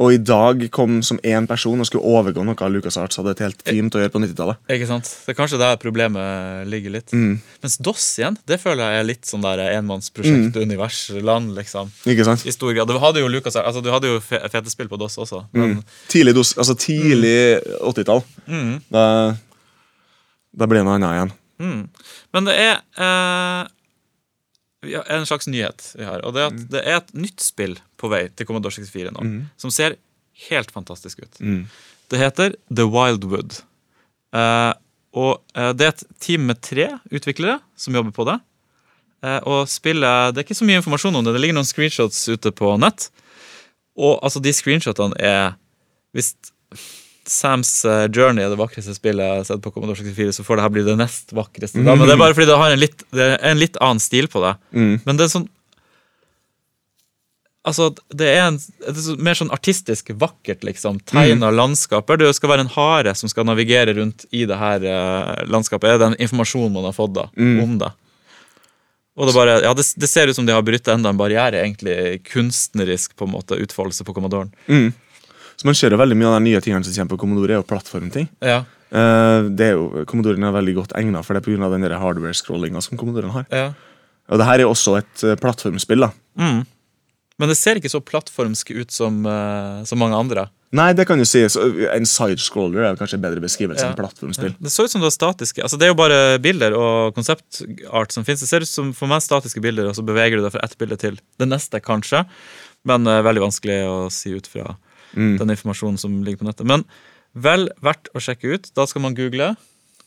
Og 0.00 0.12
i 0.14 0.18
dag 0.22 0.60
kom 0.70 1.00
som 1.02 1.18
én 1.26 1.42
person 1.50 1.80
og 1.82 1.84
skulle 1.88 2.06
overgå 2.06 2.44
noe 2.46 2.54
av 2.62 2.70
LucasArts 2.70 3.16
hadde 3.18 3.32
et 3.34 3.40
helt 3.42 3.64
team 3.66 3.88
til 3.90 3.98
å 3.98 4.02
gjøre 4.04 4.12
på 4.14 4.20
90-tallet. 4.22 4.56
Ikke 4.70 4.86
sant? 4.86 5.08
Det 5.26 5.32
er 5.32 5.34
kanskje 5.40 5.58
der 5.58 5.74
problemet 5.82 6.68
ligger 6.70 6.92
litt. 6.94 7.10
Mm. 7.10 7.40
Mens 7.64 7.76
DOS 7.82 8.04
igjen, 8.20 8.36
det 8.46 8.60
føler 8.62 8.92
jeg 8.92 9.00
er 9.00 9.08
litt 9.08 9.26
sånn 9.26 9.42
der 9.42 9.58
enmannsprosjekt, 9.74 10.54
univers, 10.54 11.00
land, 11.18 11.50
liksom. 11.58 11.90
Ikke 12.06 12.24
sant? 12.30 12.46
I 12.46 12.54
stor 12.54 12.76
grad. 12.78 12.86
Du 12.86 12.94
hadde 13.02 13.18
jo 13.24 13.26
Lucas, 13.26 13.56
altså 13.58 13.82
du 13.82 13.90
hadde 13.90 14.06
jo 14.06 14.20
fete 14.22 14.70
spill 14.70 14.86
på 14.86 15.00
DOS 15.02 15.18
også. 15.18 15.42
Men 15.52 15.82
Tidlig, 16.06 16.36
dos, 16.38 16.54
altså 16.54 16.78
tidlig 16.78 17.58
80-tall. 17.82 18.22
Mm. 18.46 18.80
Da, 18.94 19.02
da 20.52 20.68
blir 20.70 20.84
noe 20.84 20.96
annet 20.98 21.16
igjen. 21.16 21.34
Mm. 21.58 21.82
Men 22.34 22.48
det 22.48 22.54
er 22.62 22.74
eh, 23.04 23.62
en 25.16 25.26
slags 25.28 25.48
nyhet 25.50 25.92
vi 25.98 26.06
har. 26.06 26.22
Og 26.26 26.34
det 26.36 26.42
er 26.42 26.50
at 26.52 26.66
det 26.72 26.82
er 26.84 27.00
et 27.00 27.14
nytt 27.18 27.42
spill 27.42 27.78
på 27.98 28.10
vei 28.12 28.28
til 28.30 28.48
Commodore 28.48 28.74
64 28.78 29.14
nå, 29.16 29.24
som 29.58 29.74
ser 29.74 29.98
helt 30.48 30.70
fantastisk 30.74 31.24
ut. 31.24 31.40
Det 32.08 32.20
heter 32.20 32.54
The 32.70 32.86
Wildwood. 32.88 33.60
Eh, 34.34 34.72
og 35.18 35.32
eh, 35.56 35.72
det 35.76 35.86
er 35.86 35.94
et 35.94 36.04
team 36.22 36.46
med 36.48 36.60
tre 36.64 36.90
utviklere 37.10 37.58
som 37.76 37.96
jobber 37.96 38.14
på 38.16 38.26
det. 38.28 38.38
Eh, 39.24 39.40
og 39.50 39.66
spillet 39.70 40.34
Det 40.34 40.42
er 40.42 40.46
ikke 40.46 40.58
så 40.60 40.68
mye 40.68 40.80
informasjon 40.80 41.18
om 41.18 41.26
det. 41.26 41.34
Det 41.34 41.42
ligger 41.42 41.58
noen 41.58 41.68
screenshots 41.68 42.20
ute 42.30 42.52
på 42.54 42.76
nett. 42.80 43.08
Og 43.98 44.18
altså, 44.22 44.40
de 44.40 44.54
screenshotene 44.54 45.18
er 45.18 45.56
Hvis 46.14 46.36
Sams 47.30 47.70
eh, 47.84 48.06
Journey 48.08 48.44
er 48.44 48.52
det 48.52 48.58
vakreste 48.60 48.94
spillet 48.96 49.24
jeg 49.24 49.42
har 49.42 49.46
sett 49.48 49.62
på 49.64 49.72
Commodore 49.74 50.00
64, 50.00 50.32
så 50.38 50.46
får 50.46 50.58
det 50.58 50.64
her 50.66 50.74
bli 50.74 50.84
det 50.86 50.96
nest 51.00 51.32
vakreste. 51.36 51.82
Da. 51.84 51.94
Men 51.94 52.08
det 52.08 52.16
er 52.16 52.22
bare 52.22 52.36
fordi 52.36 52.48
det 52.50 52.58
har 52.62 52.74
en 52.74 52.82
litt, 52.82 53.04
en 53.14 53.60
litt 53.60 53.78
annen 53.84 54.02
stil 54.02 54.30
på 54.32 54.42
det. 54.44 54.56
Men 55.04 55.20
det 55.20 55.28
er 55.28 55.32
sånn 55.36 55.48
Altså, 57.68 57.90
det 58.16 58.24
er, 58.32 58.46
en, 58.46 58.54
det 58.80 58.94
er 58.96 59.18
mer 59.20 59.36
sånn 59.36 59.50
artistisk 59.52 60.06
vakkert, 60.16 60.62
liksom. 60.64 61.02
Tegna 61.10 61.50
landskaper. 61.52 62.16
Det 62.16 62.30
skal 62.32 62.52
være 62.54 62.64
en 62.64 62.70
hare 62.72 63.12
som 63.18 63.28
skal 63.28 63.44
navigere 63.44 63.92
rundt 63.98 64.24
i 64.32 64.46
det 64.48 64.56
her 64.56 64.86
eh, 64.88 65.42
landskapet. 65.52 65.90
Er 65.90 66.00
den 66.00 66.16
informasjonen 66.22 66.72
man 66.72 66.86
har 66.88 66.96
fått 66.96 67.12
da, 67.18 67.26
om 67.60 67.74
det. 67.82 67.90
Og 69.18 69.26
det, 69.26 69.34
bare, 69.34 69.58
ja, 69.66 69.74
det, 69.74 69.84
det 69.98 70.08
ser 70.08 70.30
ut 70.30 70.38
som 70.38 70.46
de 70.46 70.54
har 70.54 70.62
brutt 70.64 70.88
enda 70.88 71.10
en 71.10 71.18
barriere, 71.18 71.60
egentlig 71.60 72.22
kunstnerisk 72.30 73.16
på 73.18 73.26
en 73.26 73.34
måte, 73.34 73.58
utfoldelse 73.58 74.06
på 74.06 74.14
Commodoren. 74.16 74.54
Så 75.58 75.66
man 75.66 75.74
ser 75.74 75.90
jo 75.90 75.98
veldig 75.98 76.16
mye 76.16 76.30
av 76.30 76.38
de 76.38 76.50
nye 76.50 76.60
tingene 76.62 76.86
som 76.86 76.94
kommer 76.94 77.16
på 77.16 77.20
Commodore, 77.24 77.56
er 77.56 77.62
jo 77.62 77.68
plattformting. 77.68 78.28
Ja, 78.44 78.64
Uh, 78.88 79.44
det 79.52 79.66
er 79.66 79.74
jo, 79.76 80.04
Commodoren 80.08 80.46
er 80.48 80.54
veldig 80.54 80.72
godt 80.78 80.94
egnet 80.96 81.26
for 81.26 81.36
det 81.36 81.42
pga. 81.44 81.68
den 81.68 81.84
hardware-scrollinga 81.92 82.80
som 82.80 82.96
Commodoren 82.96 83.34
har. 83.34 83.44
ja. 83.52 83.74
Og 84.28 84.38
det 84.40 84.44
her 84.44 84.60
er 84.60 84.68
også 84.68 84.98
et 84.98 85.24
uh, 85.24 85.34
plattformspill. 85.36 86.00
da 86.00 86.10
Mm. 86.38 86.66
Men 87.38 87.48
det 87.48 87.56
ser 87.56 87.76
ikke 87.76 87.90
så 87.90 88.00
plattformsk 88.00 88.70
ut 88.70 88.90
som, 88.90 89.24
uh, 89.26 89.84
som 89.84 89.98
mange 89.98 90.16
andre. 90.16 90.48
Nei, 90.72 90.92
det 90.92 91.06
kan 91.06 91.18
du 91.18 91.24
si. 91.24 91.44
Så, 91.48 91.62
en 91.94 92.04
sidescroller 92.04 92.82
er 92.84 92.96
kanskje 92.96 93.14
en 93.14 93.22
bedre 93.22 93.40
beskrivelse 93.40 93.84
Ja. 93.84 93.90
enn 93.92 93.96
plattformspill. 93.96 94.54
Det 94.60 94.72
så 94.72 94.84
ut 94.84 94.90
som 94.90 95.00
det 95.00 95.06
var 95.06 95.16
statiske. 95.16 95.62
Altså, 95.62 95.78
det 95.78 95.86
er 95.86 95.92
jo 95.94 96.00
bare 96.00 96.38
bilder 96.38 96.74
og 96.76 97.14
konseptart 97.14 98.12
som 98.12 98.24
finnes. 98.24 98.40
Det 98.40 98.48
ser 98.48 98.60
ut 98.60 98.68
som 98.68 98.92
for 98.92 99.06
meg 99.06 99.22
statiske 99.22 99.60
bilder, 99.60 99.88
og 99.88 99.94
så 99.96 100.04
beveger 100.04 100.36
du 100.36 100.42
deg 100.42 100.52
fra 100.52 100.64
ett 100.64 100.76
bilde 100.76 100.98
til 100.98 101.20
det 101.38 101.48
neste, 101.48 101.80
kanskje. 101.80 102.26
Men 102.84 103.06
uh, 103.06 103.22
veldig 103.22 103.44
vanskelig 103.48 103.80
å 103.88 104.10
si 104.12 104.34
ut 104.36 104.46
fra 104.46 104.76
den 105.18 105.54
informasjonen 105.54 105.98
som 106.00 106.20
ligger 106.24 106.42
på 106.42 106.48
nettet. 106.48 106.68
Men 106.68 106.86
vel 107.34 107.68
verdt 107.84 108.10
å 108.14 108.22
sjekke 108.22 108.54
ut. 108.54 108.70
Da 108.78 108.86
skal 108.88 109.04
man 109.04 109.16
google 109.18 109.54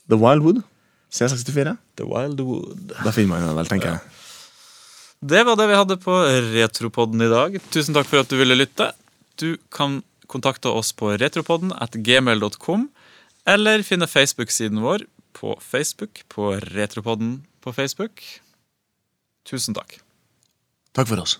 The 0.09 0.19
Wildwood. 0.19 0.63
C64. 1.11 1.75
The 1.99 2.07
Wildwood. 2.07 2.95
Da 3.03 3.11
finner 3.11 3.35
man 3.35 3.45
den 3.45 3.57
vel, 3.59 3.69
tenker 3.69 3.95
jeg. 3.95 4.17
Det 5.21 5.43
var 5.45 5.59
det 5.59 5.67
vi 5.69 5.77
hadde 5.77 5.99
på 6.01 6.15
Retropodden 6.55 7.21
i 7.21 7.29
dag. 7.29 7.59
Tusen 7.73 7.93
takk 7.93 8.07
for 8.09 8.23
at 8.23 8.31
du 8.31 8.39
ville 8.39 8.57
lytte. 8.57 8.89
Du 9.37 9.59
kan 9.73 9.99
kontakte 10.31 10.71
oss 10.71 10.93
på 10.95 11.11
retropodden 11.19 11.73
at 11.75 11.97
gmail.com, 11.99 12.87
eller 13.51 13.83
finne 13.83 14.07
Facebook-siden 14.07 14.79
vår 14.83 15.03
på 15.35 15.57
Facebook 15.63 16.23
på 16.31 16.53
Retropodden 16.71 17.41
på 17.63 17.73
Facebook. 17.75 18.23
Tusen 19.47 19.75
takk. 19.75 19.99
Takk 20.95 21.09
for 21.11 21.23
oss. 21.23 21.37